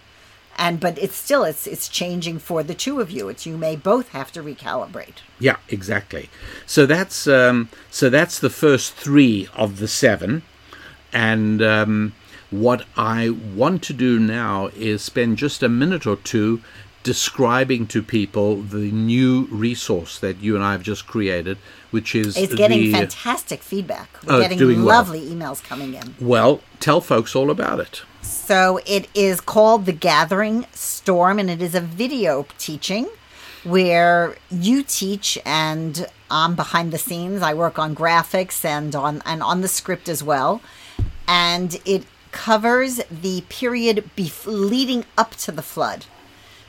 And 0.57 0.79
but 0.79 0.97
it's 0.97 1.15
still 1.15 1.43
it's 1.43 1.67
it's 1.67 1.87
changing 1.89 2.39
for 2.39 2.63
the 2.63 2.73
two 2.73 2.99
of 3.01 3.11
you. 3.11 3.27
It's 3.29 3.45
you 3.45 3.57
may 3.57 3.75
both 3.75 4.09
have 4.09 4.31
to 4.31 4.41
recalibrate. 4.41 5.17
Yeah, 5.39 5.57
exactly. 5.69 6.29
So 6.65 6.85
that's 6.85 7.27
um, 7.27 7.67
so 7.91 8.09
that's 8.09 8.39
the 8.39 8.49
first 8.49 8.93
three 8.93 9.49
of 9.53 9.77
the 9.79 9.87
seven, 9.89 10.41
and 11.13 11.61
um, 11.61 12.13
what 12.49 12.85
I 12.95 13.29
want 13.29 13.83
to 13.83 13.93
do 13.93 14.19
now 14.19 14.67
is 14.75 15.01
spend 15.01 15.37
just 15.37 15.61
a 15.63 15.69
minute 15.69 16.05
or 16.07 16.15
two 16.15 16.61
describing 17.03 17.87
to 17.87 18.01
people 18.03 18.57
the 18.61 18.91
new 18.91 19.47
resource 19.49 20.19
that 20.19 20.41
you 20.41 20.55
and 20.55 20.63
I 20.63 20.73
have 20.73 20.83
just 20.83 21.07
created, 21.07 21.57
which 21.91 22.13
is 22.13 22.35
It's 22.35 22.53
getting 22.53 22.79
the, 22.83 22.91
fantastic 22.91 23.61
feedback. 23.63 24.09
We're 24.25 24.33
Oh, 24.35 24.41
getting 24.41 24.57
doing 24.57 24.79
well. 24.83 24.97
lovely 24.97 25.21
emails 25.21 25.63
coming 25.63 25.93
in. 25.93 26.15
Well, 26.19 26.59
tell 26.81 26.99
folks 26.99 27.33
all 27.35 27.49
about 27.49 27.79
it. 27.79 28.01
So 28.21 28.81
it 28.85 29.07
is 29.13 29.39
called 29.39 29.85
The 29.85 29.93
Gathering 29.93 30.65
Storm, 30.73 31.39
and 31.39 31.49
it 31.49 31.61
is 31.61 31.75
a 31.75 31.79
video 31.81 32.45
teaching 32.57 33.07
where 33.63 34.35
you 34.49 34.83
teach 34.83 35.37
and 35.45 36.07
I'm 36.29 36.55
behind 36.55 36.91
the 36.91 36.97
scenes. 36.97 37.41
I 37.41 37.53
work 37.53 37.79
on 37.79 37.95
graphics 37.95 38.65
and 38.65 38.93
on 38.95 39.21
and 39.25 39.41
on 39.41 39.61
the 39.61 39.67
script 39.69 40.09
as 40.09 40.21
well. 40.23 40.61
And 41.27 41.79
it 41.85 42.03
covers 42.37 43.01
the 43.09 43.41
period 43.49 44.09
bef- 44.15 44.45
leading 44.45 45.05
up 45.17 45.31
to 45.37 45.51
the 45.51 45.63
flood. 45.63 46.05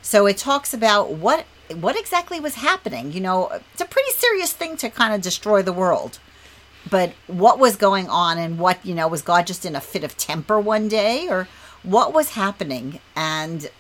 So 0.00 0.26
it 0.26 0.38
talks 0.38 0.72
about 0.72 1.12
what 1.12 1.44
what 1.74 2.00
exactly 2.00 2.40
was 2.40 2.54
happening. 2.54 3.12
You 3.12 3.20
know, 3.20 3.61
it's 3.72 3.83
a 3.83 3.85
pretty 3.85 4.12
serious 4.12 4.52
thing 4.52 4.78
to 4.78 4.88
kind 4.88 5.12
of 5.12 5.20
destroy 5.20 5.61
the 5.61 5.72
world 5.72 6.18
but 6.90 7.12
what 7.26 7.59
was 7.59 7.76
going 7.76 8.09
on 8.09 8.38
and 8.38 8.59
what 8.59 8.85
you 8.85 8.94
know 8.94 9.09
was 9.09 9.22
god 9.22 9.46
just 9.46 9.64
in 9.64 9.76
a 9.76 9.81
fit 9.81 10.04
of 10.04 10.16
temper 10.16 10.59
one 10.59 10.88
day 10.88 11.28
or 11.28 11.48
what 11.83 12.12
was 12.12 12.31
happening 12.31 13.00
and 13.16 13.70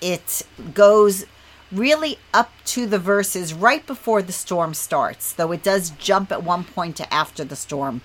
it 0.00 0.42
goes 0.74 1.24
really 1.70 2.18
up 2.32 2.50
to 2.64 2.86
the 2.86 2.98
verses 2.98 3.52
right 3.52 3.86
before 3.86 4.22
the 4.22 4.32
storm 4.32 4.74
starts 4.74 5.32
though 5.32 5.52
it 5.52 5.62
does 5.62 5.90
jump 5.90 6.32
at 6.32 6.42
one 6.42 6.64
point 6.64 6.96
to 6.96 7.14
after 7.14 7.44
the 7.44 7.56
storm 7.56 8.00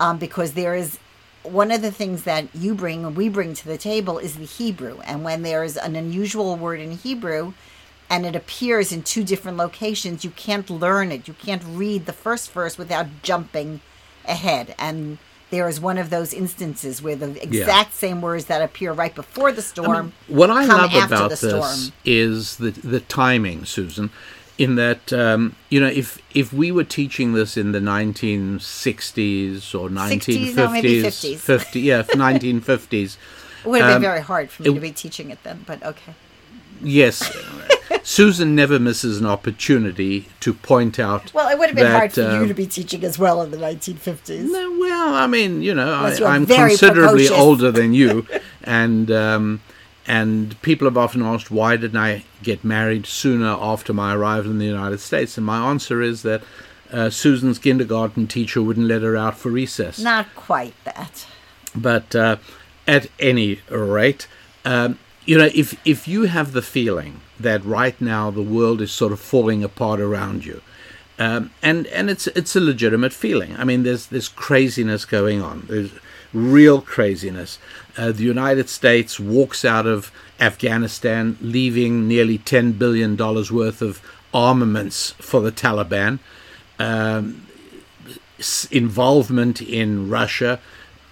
um, 0.00 0.18
because 0.18 0.52
there 0.52 0.74
is 0.74 0.98
one 1.50 1.70
of 1.70 1.82
the 1.82 1.90
things 1.92 2.24
that 2.24 2.46
you 2.54 2.74
bring 2.74 3.04
and 3.04 3.16
we 3.16 3.28
bring 3.28 3.54
to 3.54 3.66
the 3.66 3.78
table 3.78 4.18
is 4.18 4.36
the 4.36 4.44
hebrew 4.44 4.98
and 5.00 5.24
when 5.24 5.42
there 5.42 5.64
is 5.64 5.76
an 5.76 5.96
unusual 5.96 6.56
word 6.56 6.80
in 6.80 6.92
hebrew 6.92 7.52
and 8.10 8.24
it 8.24 8.34
appears 8.34 8.92
in 8.92 9.02
two 9.02 9.22
different 9.22 9.58
locations, 9.58 10.24
you 10.24 10.30
can't 10.30 10.68
learn 10.70 11.12
it. 11.12 11.28
You 11.28 11.34
can't 11.34 11.62
read 11.66 12.06
the 12.06 12.12
first 12.12 12.52
verse 12.52 12.78
without 12.78 13.06
jumping 13.22 13.80
ahead. 14.26 14.74
And 14.78 15.18
there 15.50 15.68
is 15.68 15.80
one 15.80 15.98
of 15.98 16.10
those 16.10 16.32
instances 16.32 17.02
where 17.02 17.16
the 17.16 17.42
exact 17.42 17.94
same 17.94 18.20
words 18.20 18.46
that 18.46 18.62
appear 18.62 18.92
right 18.92 19.14
before 19.14 19.52
the 19.52 19.62
storm. 19.62 20.12
What 20.26 20.50
I 20.50 20.66
come 20.66 20.82
love 20.82 20.94
after 20.94 21.14
about 21.14 21.30
the 21.30 21.36
storm. 21.36 21.62
this 21.62 21.92
is 22.04 22.56
the 22.56 22.70
the 22.70 23.00
timing, 23.00 23.64
Susan. 23.64 24.10
In 24.58 24.74
that, 24.74 25.12
um, 25.12 25.54
you 25.70 25.78
know, 25.80 25.86
if 25.86 26.18
if 26.34 26.52
we 26.52 26.72
were 26.72 26.82
teaching 26.82 27.32
this 27.32 27.56
in 27.56 27.70
the 27.70 27.78
1960s 27.78 29.72
or 29.74 29.88
1950s, 29.88 30.56
no, 30.56 30.70
maybe 30.70 31.02
50s. 31.02 31.38
50, 31.38 31.80
yeah, 31.80 32.02
1950s, 32.02 33.16
It 33.64 33.68
would 33.68 33.80
have 33.82 33.90
um, 33.90 33.94
been 34.02 34.10
very 34.10 34.20
hard 34.20 34.50
for 34.50 34.62
me 34.64 34.70
it- 34.70 34.74
to 34.74 34.80
be 34.80 34.90
teaching 34.92 35.30
it 35.30 35.42
then, 35.44 35.64
but 35.66 35.82
okay. 35.84 36.14
yes, 36.82 37.30
Susan 38.02 38.54
never 38.56 38.78
misses 38.80 39.20
an 39.20 39.26
opportunity 39.26 40.28
to 40.40 40.52
point 40.54 40.98
out. 40.98 41.32
Well, 41.32 41.48
it 41.48 41.58
would 41.58 41.68
have 41.68 41.76
been 41.76 41.86
hard 41.92 42.10
that, 42.12 42.14
for 42.30 42.36
you 42.36 42.42
um, 42.42 42.48
to 42.48 42.54
be 42.54 42.66
teaching 42.66 43.04
as 43.04 43.18
well 43.18 43.42
in 43.42 43.50
the 43.50 43.56
1950s. 43.58 44.50
No, 44.50 44.76
well, 44.78 45.14
I 45.14 45.26
mean, 45.28 45.62
you 45.62 45.74
know, 45.74 45.98
Unless 45.98 46.20
I, 46.20 46.34
i'm 46.34 46.46
considerably 46.46 47.26
precocious. 47.26 47.30
older 47.30 47.70
than 47.70 47.92
you, 47.94 48.26
and 48.64 49.10
um, 49.10 49.60
and 50.08 50.60
people 50.62 50.86
have 50.86 50.96
often 50.96 51.22
asked 51.22 51.50
why 51.50 51.76
didn't 51.76 52.00
I 52.00 52.24
get 52.42 52.64
married 52.64 53.06
sooner 53.06 53.50
after 53.50 53.92
my 53.92 54.14
arrival 54.14 54.50
in 54.50 54.58
the 54.58 54.64
United 54.64 55.00
States, 55.00 55.36
and 55.36 55.46
my 55.46 55.68
answer 55.68 56.00
is 56.00 56.22
that 56.22 56.42
uh, 56.90 57.10
Susan's 57.10 57.58
kindergarten 57.58 58.26
teacher 58.26 58.62
wouldn't 58.62 58.86
let 58.86 59.02
her 59.02 59.16
out 59.16 59.36
for 59.36 59.50
recess. 59.50 59.98
Not 60.00 60.34
quite 60.34 60.72
that. 60.84 61.26
But 61.76 62.16
uh, 62.16 62.38
at 62.86 63.08
any 63.20 63.60
rate, 63.68 64.26
um, 64.64 64.98
you 65.26 65.36
know, 65.36 65.50
if 65.54 65.78
if 65.86 66.08
you 66.08 66.22
have 66.22 66.52
the 66.52 66.62
feeling 66.62 67.20
that 67.38 67.62
right 67.62 68.00
now 68.00 68.30
the 68.30 68.42
world 68.42 68.80
is 68.80 68.90
sort 68.90 69.12
of 69.12 69.20
falling 69.20 69.62
apart 69.62 70.00
around 70.00 70.46
you, 70.46 70.62
um, 71.18 71.50
and 71.62 71.86
and 71.88 72.08
it's 72.08 72.26
it's 72.28 72.56
a 72.56 72.60
legitimate 72.60 73.12
feeling. 73.12 73.54
I 73.58 73.64
mean, 73.64 73.82
there's 73.82 74.06
there's 74.06 74.28
craziness 74.28 75.04
going 75.04 75.42
on. 75.42 75.66
There's 75.68 75.90
real 76.32 76.80
craziness. 76.80 77.58
Uh, 77.96 78.12
the 78.12 78.24
United 78.24 78.68
States 78.68 79.18
walks 79.18 79.64
out 79.64 79.86
of 79.86 80.12
Afghanistan, 80.40 81.36
leaving 81.40 82.06
nearly 82.06 82.38
ten 82.38 82.72
billion 82.72 83.16
dollars 83.16 83.50
worth 83.50 83.82
of 83.82 84.00
armaments 84.32 85.12
for 85.18 85.40
the 85.40 85.52
Taliban. 85.52 86.18
Um, 86.78 87.46
involvement 88.70 89.60
in 89.60 90.08
Russia, 90.08 90.60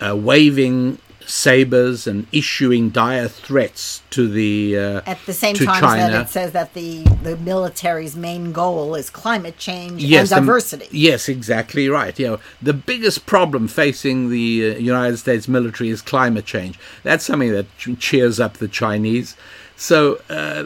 uh, 0.01 0.17
waving 0.17 0.99
sabers 1.27 2.07
and 2.07 2.27
issuing 2.33 2.89
dire 2.91 3.27
threats 3.29 4.01
to 4.11 4.29
the 4.29 4.79
uh, 4.79 5.01
At 5.07 5.19
the 5.27 5.33
same 5.33 5.57
time 5.57 5.81
China. 5.81 6.13
that 6.13 6.27
it 6.27 6.29
says 6.29 6.53
that 6.53 6.73
the, 6.75 7.03
the 7.23 7.37
military's 7.39 8.15
main 8.17 8.53
goal 8.53 8.95
is 8.95 9.11
climate 9.11 9.59
change 9.59 10.03
yes, 10.03 10.31
and 10.31 10.43
the- 10.43 10.47
diversity. 10.47 10.87
yes, 10.93 11.29
exactly 11.29 11.89
right. 11.89 12.17
You 12.19 12.27
know, 12.27 12.41
the 12.63 12.73
biggest 12.73 13.27
problem 13.27 13.67
facing 13.69 14.31
the 14.31 14.77
uh, 14.77 14.79
United 14.79 15.17
States 15.17 15.49
military 15.49 15.91
is 15.91 16.01
climate 16.01 16.45
change. 16.47 16.79
That's 17.03 17.25
something 17.25 17.53
that 17.53 17.67
cheers 17.99 18.39
up 18.39 18.55
the 18.59 18.69
Chinese. 18.69 19.37
So, 19.77 20.21
uh, 20.31 20.65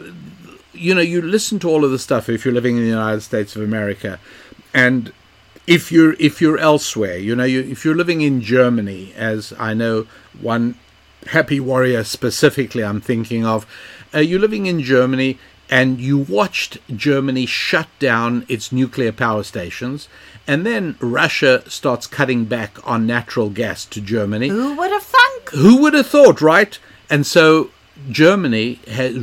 you 0.73 0.93
know, 0.95 1.01
you 1.01 1.21
listen 1.21 1.59
to 1.59 1.69
all 1.69 1.83
of 1.83 1.91
the 1.91 1.99
stuff 1.99 2.29
if 2.29 2.45
you're 2.45 2.53
living 2.53 2.77
in 2.77 2.83
the 2.83 2.89
United 2.89 3.21
States 3.21 3.55
of 3.55 3.61
America, 3.63 4.19
and 4.73 5.11
if 5.67 5.91
you're 5.91 6.13
if 6.13 6.41
you're 6.41 6.57
elsewhere, 6.57 7.17
you 7.17 7.35
know, 7.35 7.43
you, 7.43 7.61
if 7.61 7.85
you're 7.85 7.95
living 7.95 8.21
in 8.21 8.41
Germany, 8.41 9.13
as 9.15 9.53
I 9.59 9.73
know 9.73 10.07
one 10.39 10.75
happy 11.27 11.59
warrior 11.59 12.03
specifically, 12.03 12.83
I'm 12.83 13.01
thinking 13.01 13.45
of, 13.45 13.65
uh, 14.13 14.19
you're 14.19 14.39
living 14.39 14.65
in 14.65 14.81
Germany 14.81 15.37
and 15.69 16.01
you 16.01 16.17
watched 16.17 16.77
Germany 16.93 17.45
shut 17.45 17.87
down 17.97 18.45
its 18.49 18.73
nuclear 18.73 19.13
power 19.13 19.41
stations, 19.41 20.09
and 20.45 20.65
then 20.65 20.97
Russia 20.99 21.63
starts 21.69 22.07
cutting 22.07 22.43
back 22.43 22.77
on 22.85 23.07
natural 23.07 23.49
gas 23.49 23.85
to 23.85 24.01
Germany. 24.01 24.49
Who 24.49 24.75
would 24.75 24.91
have 24.91 25.03
thunk? 25.03 25.49
Who 25.51 25.81
would 25.81 25.93
have 25.93 26.07
thought, 26.07 26.41
right? 26.41 26.77
And 27.09 27.25
so 27.25 27.71
Germany 28.09 28.79
has 28.87 29.17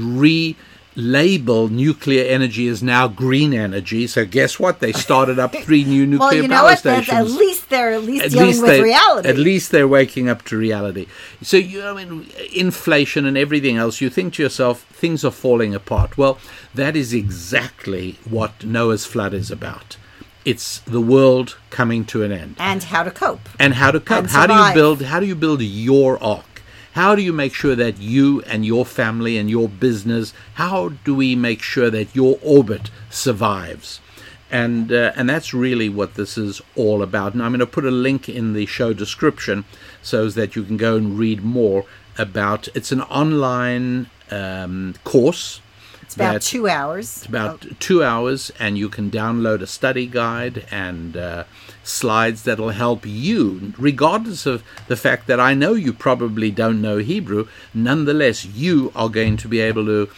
relabeled 0.98 1.70
nuclear 1.70 2.24
energy 2.24 2.66
as 2.68 2.82
now 2.82 3.06
green 3.06 3.54
energy. 3.54 4.06
So 4.06 4.26
guess 4.26 4.58
what? 4.58 4.80
They 4.80 4.92
started 4.92 5.38
up 5.38 5.54
three 5.54 5.84
new 5.84 6.06
nuclear 6.12 6.28
Well, 6.28 6.34
you 6.34 6.48
know 6.48 6.56
power 6.56 6.64
what? 6.64 6.82
That's, 6.82 7.08
at 7.08 7.26
least 7.26 7.70
they're 7.70 7.92
at 7.92 8.02
least 8.02 8.24
at 8.24 8.30
dealing 8.32 8.46
least 8.46 8.62
with 8.62 8.70
they, 8.70 8.82
reality. 8.82 9.28
At 9.28 9.36
least 9.36 9.70
they're 9.70 9.88
waking 9.88 10.28
up 10.28 10.44
to 10.46 10.56
reality. 10.56 11.06
So 11.42 11.56
you, 11.56 11.84
I 11.84 11.92
mean, 11.92 12.28
inflation 12.52 13.24
and 13.26 13.38
everything 13.38 13.76
else. 13.76 14.00
You 14.00 14.10
think 14.10 14.34
to 14.34 14.42
yourself, 14.42 14.82
things 14.84 15.24
are 15.24 15.30
falling 15.30 15.74
apart. 15.74 16.18
Well, 16.18 16.38
that 16.74 16.96
is 16.96 17.14
exactly 17.14 18.18
what 18.28 18.64
Noah's 18.64 19.06
flood 19.06 19.34
is 19.34 19.50
about. 19.50 19.96
It's 20.44 20.78
the 20.80 21.00
world 21.00 21.58
coming 21.68 22.04
to 22.06 22.22
an 22.22 22.32
end, 22.32 22.56
and 22.58 22.82
how 22.82 23.02
to 23.02 23.10
cope. 23.10 23.48
and 23.58 23.74
how 23.74 23.90
to 23.90 24.00
cope. 24.00 24.28
How 24.28 24.46
do 24.46 24.54
you 24.54 24.74
build? 24.74 25.02
How 25.02 25.20
do 25.20 25.26
you 25.26 25.34
build 25.34 25.60
your 25.60 26.22
ark? 26.22 26.47
How 26.98 27.14
do 27.14 27.22
you 27.22 27.32
make 27.32 27.54
sure 27.54 27.76
that 27.76 27.98
you 27.98 28.42
and 28.42 28.66
your 28.66 28.84
family 28.84 29.38
and 29.38 29.48
your 29.48 29.68
business? 29.68 30.34
How 30.54 30.88
do 31.04 31.14
we 31.14 31.36
make 31.36 31.62
sure 31.62 31.90
that 31.90 32.12
your 32.12 32.40
orbit 32.42 32.90
survives? 33.08 34.00
and 34.50 34.90
uh, 34.90 35.12
and 35.14 35.28
that's 35.30 35.54
really 35.54 35.88
what 35.88 36.14
this 36.14 36.36
is 36.36 36.60
all 36.74 37.00
about. 37.00 37.34
And 37.34 37.42
I'm 37.42 37.52
going 37.52 37.60
to 37.60 37.66
put 37.66 37.84
a 37.84 37.92
link 37.92 38.28
in 38.28 38.52
the 38.52 38.66
show 38.66 38.92
description 38.92 39.64
so 40.02 40.28
that 40.28 40.56
you 40.56 40.64
can 40.64 40.76
go 40.76 40.96
and 40.96 41.16
read 41.16 41.44
more 41.44 41.84
about. 42.16 42.66
It's 42.74 42.90
an 42.90 43.02
online 43.02 44.10
um, 44.32 44.96
course. 45.04 45.60
It's 46.08 46.16
about 46.16 46.40
two 46.40 46.66
hours. 46.66 47.18
It's 47.18 47.26
about 47.26 47.66
two 47.80 48.02
hours, 48.02 48.50
and 48.58 48.78
you 48.78 48.88
can 48.88 49.10
download 49.10 49.60
a 49.60 49.66
study 49.66 50.06
guide 50.06 50.64
and 50.70 51.14
uh, 51.14 51.44
slides 51.82 52.44
that'll 52.44 52.70
help 52.70 53.04
you, 53.04 53.74
regardless 53.76 54.46
of 54.46 54.64
the 54.86 54.96
fact 54.96 55.26
that 55.26 55.38
I 55.38 55.52
know 55.52 55.74
you 55.74 55.92
probably 55.92 56.50
don't 56.50 56.80
know 56.80 56.96
Hebrew. 56.96 57.46
Nonetheless, 57.74 58.46
you 58.46 58.90
are 58.96 59.10
going 59.10 59.36
to 59.36 59.48
be 59.48 59.60
able 59.60 59.84
to 59.84 60.08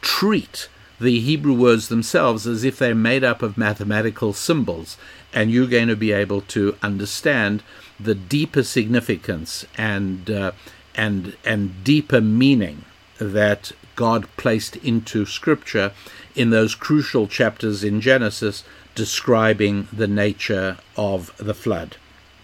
treat 0.00 0.68
the 1.00 1.18
Hebrew 1.18 1.54
words 1.54 1.88
themselves 1.88 2.46
as 2.46 2.62
if 2.62 2.78
they're 2.78 2.94
made 2.94 3.24
up 3.24 3.42
of 3.42 3.58
mathematical 3.58 4.32
symbols, 4.32 4.96
and 5.32 5.50
you're 5.50 5.66
going 5.66 5.88
to 5.88 5.96
be 5.96 6.12
able 6.12 6.42
to 6.42 6.76
understand 6.80 7.64
the 7.98 8.14
deeper 8.14 8.62
significance 8.62 9.66
and 9.76 10.30
uh, 10.30 10.52
and 10.94 11.36
and 11.44 11.82
deeper 11.82 12.20
meaning 12.20 12.84
that 13.18 13.72
God 13.96 14.26
placed 14.36 14.76
into 14.76 15.26
Scripture 15.26 15.92
in 16.34 16.50
those 16.50 16.74
crucial 16.74 17.26
chapters 17.26 17.84
in 17.84 18.00
Genesis 18.00 18.64
describing 18.94 19.88
the 19.92 20.06
nature 20.06 20.78
of 20.96 21.36
the 21.36 21.54
flood. 21.54 21.96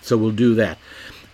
So 0.03 0.17
we'll 0.17 0.31
do 0.31 0.55
that. 0.55 0.79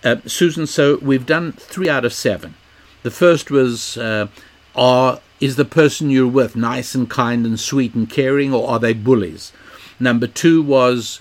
Uh, 0.04 0.16
Susan, 0.26 0.66
so 0.66 0.98
we've 1.00 1.26
done 1.26 1.52
three 1.52 1.88
out 1.88 2.04
of 2.04 2.12
seven. 2.12 2.54
The 3.02 3.10
first 3.10 3.50
was 3.50 3.96
uh, 3.96 4.28
are 4.74 5.20
is 5.40 5.56
the 5.56 5.64
person 5.64 6.10
you're 6.10 6.26
with 6.26 6.54
nice 6.54 6.94
and 6.94 7.10
kind 7.10 7.44
and 7.44 7.58
sweet 7.58 7.94
and 7.94 8.08
caring, 8.08 8.54
or 8.54 8.68
are 8.68 8.78
they 8.78 8.92
bullies? 8.92 9.52
Number 9.98 10.26
two 10.26 10.62
was 10.62 11.20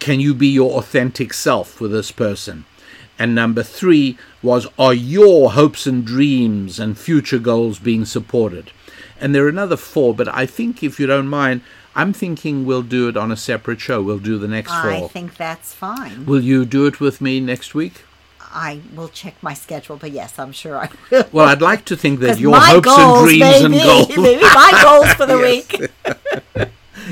can 0.00 0.18
you 0.18 0.34
be 0.34 0.48
your 0.48 0.78
authentic 0.78 1.32
self 1.32 1.80
with 1.80 1.92
this 1.92 2.10
person? 2.10 2.64
And 3.20 3.34
number 3.34 3.62
three 3.62 4.16
was 4.42 4.66
are 4.78 4.94
your 4.94 5.52
hopes 5.52 5.86
and 5.86 6.06
dreams 6.06 6.80
and 6.80 6.96
future 6.98 7.38
goals 7.38 7.78
being 7.78 8.06
supported? 8.06 8.72
And 9.20 9.34
there 9.34 9.44
are 9.44 9.48
another 9.50 9.76
four, 9.76 10.14
but 10.14 10.26
I 10.26 10.46
think 10.46 10.82
if 10.82 10.98
you 10.98 11.06
don't 11.06 11.28
mind, 11.28 11.60
I'm 11.94 12.14
thinking 12.14 12.64
we'll 12.64 12.82
do 12.82 13.08
it 13.10 13.18
on 13.18 13.30
a 13.30 13.36
separate 13.36 13.78
show. 13.78 14.00
We'll 14.00 14.18
do 14.20 14.38
the 14.38 14.48
next 14.48 14.70
four. 14.70 14.90
I 14.90 15.06
think 15.08 15.36
that's 15.36 15.74
fine. 15.74 16.24
Will 16.24 16.40
you 16.42 16.64
do 16.64 16.86
it 16.86 16.98
with 16.98 17.20
me 17.20 17.40
next 17.40 17.74
week? 17.74 18.04
I 18.40 18.80
will 18.96 19.08
check 19.08 19.34
my 19.42 19.52
schedule, 19.52 19.96
but 19.98 20.12
yes, 20.12 20.38
I'm 20.38 20.52
sure 20.52 20.78
I 20.78 20.88
will. 21.10 21.26
Well, 21.30 21.46
I'd 21.46 21.60
like 21.60 21.84
to 21.86 21.96
think 21.98 22.20
that 22.20 22.38
your 22.44 22.58
hopes 22.58 22.88
and 22.88 22.96
goals 22.96 23.22
dreams 23.24 23.40
may 23.40 23.64
and 23.66 23.74
goals. 23.74 24.08
maybe 24.16 24.42
my 24.42 24.80
goals 24.82 25.12
for 25.12 25.26
the 25.26 25.38
week. 25.48 25.90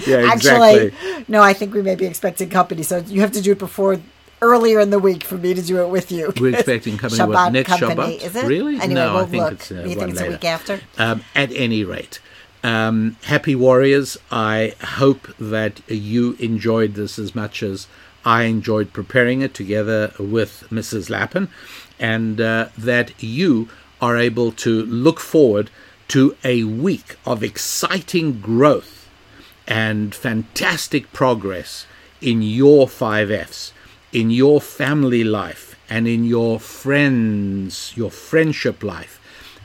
yeah, 0.06 0.32
Actually, 0.32 0.86
exactly. 0.86 1.24
no, 1.28 1.42
I 1.42 1.52
think 1.52 1.74
we 1.74 1.82
may 1.82 1.96
be 1.96 2.06
expecting 2.06 2.48
company, 2.48 2.82
so 2.82 2.96
you 2.98 3.20
have 3.20 3.32
to 3.32 3.42
do 3.42 3.52
it 3.52 3.58
before 3.58 4.00
earlier 4.40 4.80
in 4.80 4.90
the 4.90 4.98
week 4.98 5.24
for 5.24 5.36
me 5.36 5.54
to 5.54 5.62
do 5.62 5.82
it 5.82 5.88
with 5.88 6.10
you. 6.12 6.32
We're 6.40 6.54
expecting 6.54 6.98
company 6.98 7.24
what, 7.24 7.52
next 7.52 7.78
company, 7.78 8.18
Shabbat? 8.18 8.22
is 8.22 8.36
it? 8.36 8.44
Really? 8.46 8.76
Anyway, 8.76 8.94
No, 8.94 9.10
I 9.10 9.14
we'll 9.14 9.26
think 9.26 9.42
look. 9.42 9.52
it's, 9.54 9.70
uh, 9.72 9.84
you 9.86 9.94
think 9.94 10.10
it's 10.12 10.20
a 10.20 10.28
week 10.28 10.44
after? 10.44 10.80
Um, 10.96 11.22
at 11.34 11.52
any 11.52 11.84
rate, 11.84 12.20
um, 12.62 13.16
happy 13.24 13.54
warriors, 13.54 14.16
I 14.30 14.74
hope 14.80 15.28
that 15.38 15.80
you 15.88 16.36
enjoyed 16.40 16.94
this 16.94 17.18
as 17.18 17.34
much 17.34 17.62
as 17.62 17.86
I 18.24 18.44
enjoyed 18.44 18.92
preparing 18.92 19.40
it 19.42 19.54
together 19.54 20.12
with 20.18 20.64
Mrs. 20.70 21.08
Lapin, 21.08 21.48
and 21.98 22.40
uh, 22.40 22.68
that 22.76 23.22
you 23.22 23.68
are 24.00 24.16
able 24.16 24.52
to 24.52 24.84
look 24.84 25.18
forward 25.20 25.70
to 26.08 26.36
a 26.44 26.64
week 26.64 27.16
of 27.26 27.42
exciting 27.42 28.40
growth 28.40 29.08
and 29.66 30.14
fantastic 30.14 31.12
progress 31.12 31.86
in 32.20 32.42
your 32.42 32.88
five 32.88 33.30
F's, 33.30 33.72
in 34.12 34.30
your 34.30 34.60
family 34.60 35.24
life, 35.24 35.76
and 35.88 36.06
in 36.06 36.24
your 36.24 36.60
friends, 36.60 37.92
your 37.96 38.10
friendship 38.10 38.82
life, 38.82 39.20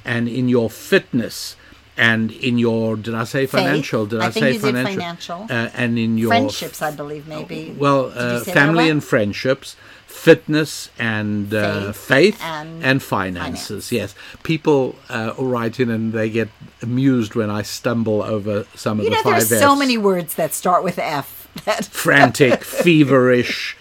and 0.06 0.27
in 0.27 0.49
your 0.49 0.69
fitness, 0.69 1.56
and 1.97 2.32
in 2.32 2.58
your 2.58 2.95
did 2.95 3.13
I 3.13 3.23
say 3.23 3.45
financial? 3.45 4.06
Did 4.06 4.21
I, 4.21 4.27
I 4.27 4.29
say 4.32 4.58
financial? 4.58 4.93
financial. 4.95 5.47
Uh, 5.49 5.69
and 5.75 5.99
in 5.99 6.17
your 6.17 6.29
Friendships, 6.29 6.82
I 6.82 6.91
believe, 6.91 7.27
maybe. 7.27 7.75
well, 7.77 8.12
uh, 8.15 8.39
family 8.41 8.89
and 8.89 9.03
friendships, 9.03 9.75
fitness 10.08 10.89
and 10.97 11.53
uh, 11.53 11.91
faith, 11.91 12.36
Faith 12.36 12.43
and 12.43 12.84
and 12.84 13.03
finances. 13.03 13.91
Yes, 13.91 14.15
people 14.43 14.95
uh, 15.10 15.34
write 15.38 15.79
in 15.79 15.89
and 15.89 16.13
they 16.13 16.29
get 16.29 16.49
amused 16.82 17.36
when 17.36 17.49
I 17.49 17.62
stumble 17.62 18.21
over 18.23 18.65
some 18.75 18.99
of 18.99 19.03
You 19.03 19.12
the 19.12 19.17
know, 19.17 19.23
five 19.23 19.47
there's 19.47 19.62
so 19.62 19.75
many 19.75 19.97
words 19.97 20.36
that 20.36 20.53
start 20.53 20.84
with 20.84 20.97
F. 20.97 21.47
That 21.65 21.86
frantic, 21.86 22.63
feverish. 22.63 23.77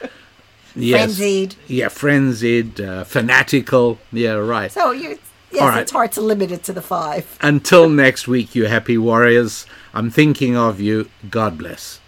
Yes. 0.75 1.17
Frenzied. 1.17 1.55
Yeah, 1.67 1.89
frenzied, 1.89 2.81
uh, 2.81 3.05
fanatical. 3.05 3.99
Yeah, 4.13 4.35
right. 4.35 4.71
so 4.71 4.91
you, 4.91 5.19
yes, 5.51 5.63
right. 5.63 5.81
it's 5.83 5.93
hard 5.93 6.13
to 6.13 6.21
limit 6.21 6.51
it 6.51 6.63
to 6.65 6.73
the 6.73 6.83
five. 6.83 7.39
Until 7.41 7.89
next 7.89 8.27
week, 8.29 8.55
you 8.55 8.67
happy 8.67 8.99
warriors. 8.99 9.67
I'm 9.95 10.11
thinking 10.11 10.57
of 10.57 10.81
you. 10.81 11.09
God 11.31 11.59
bless. 11.59 12.01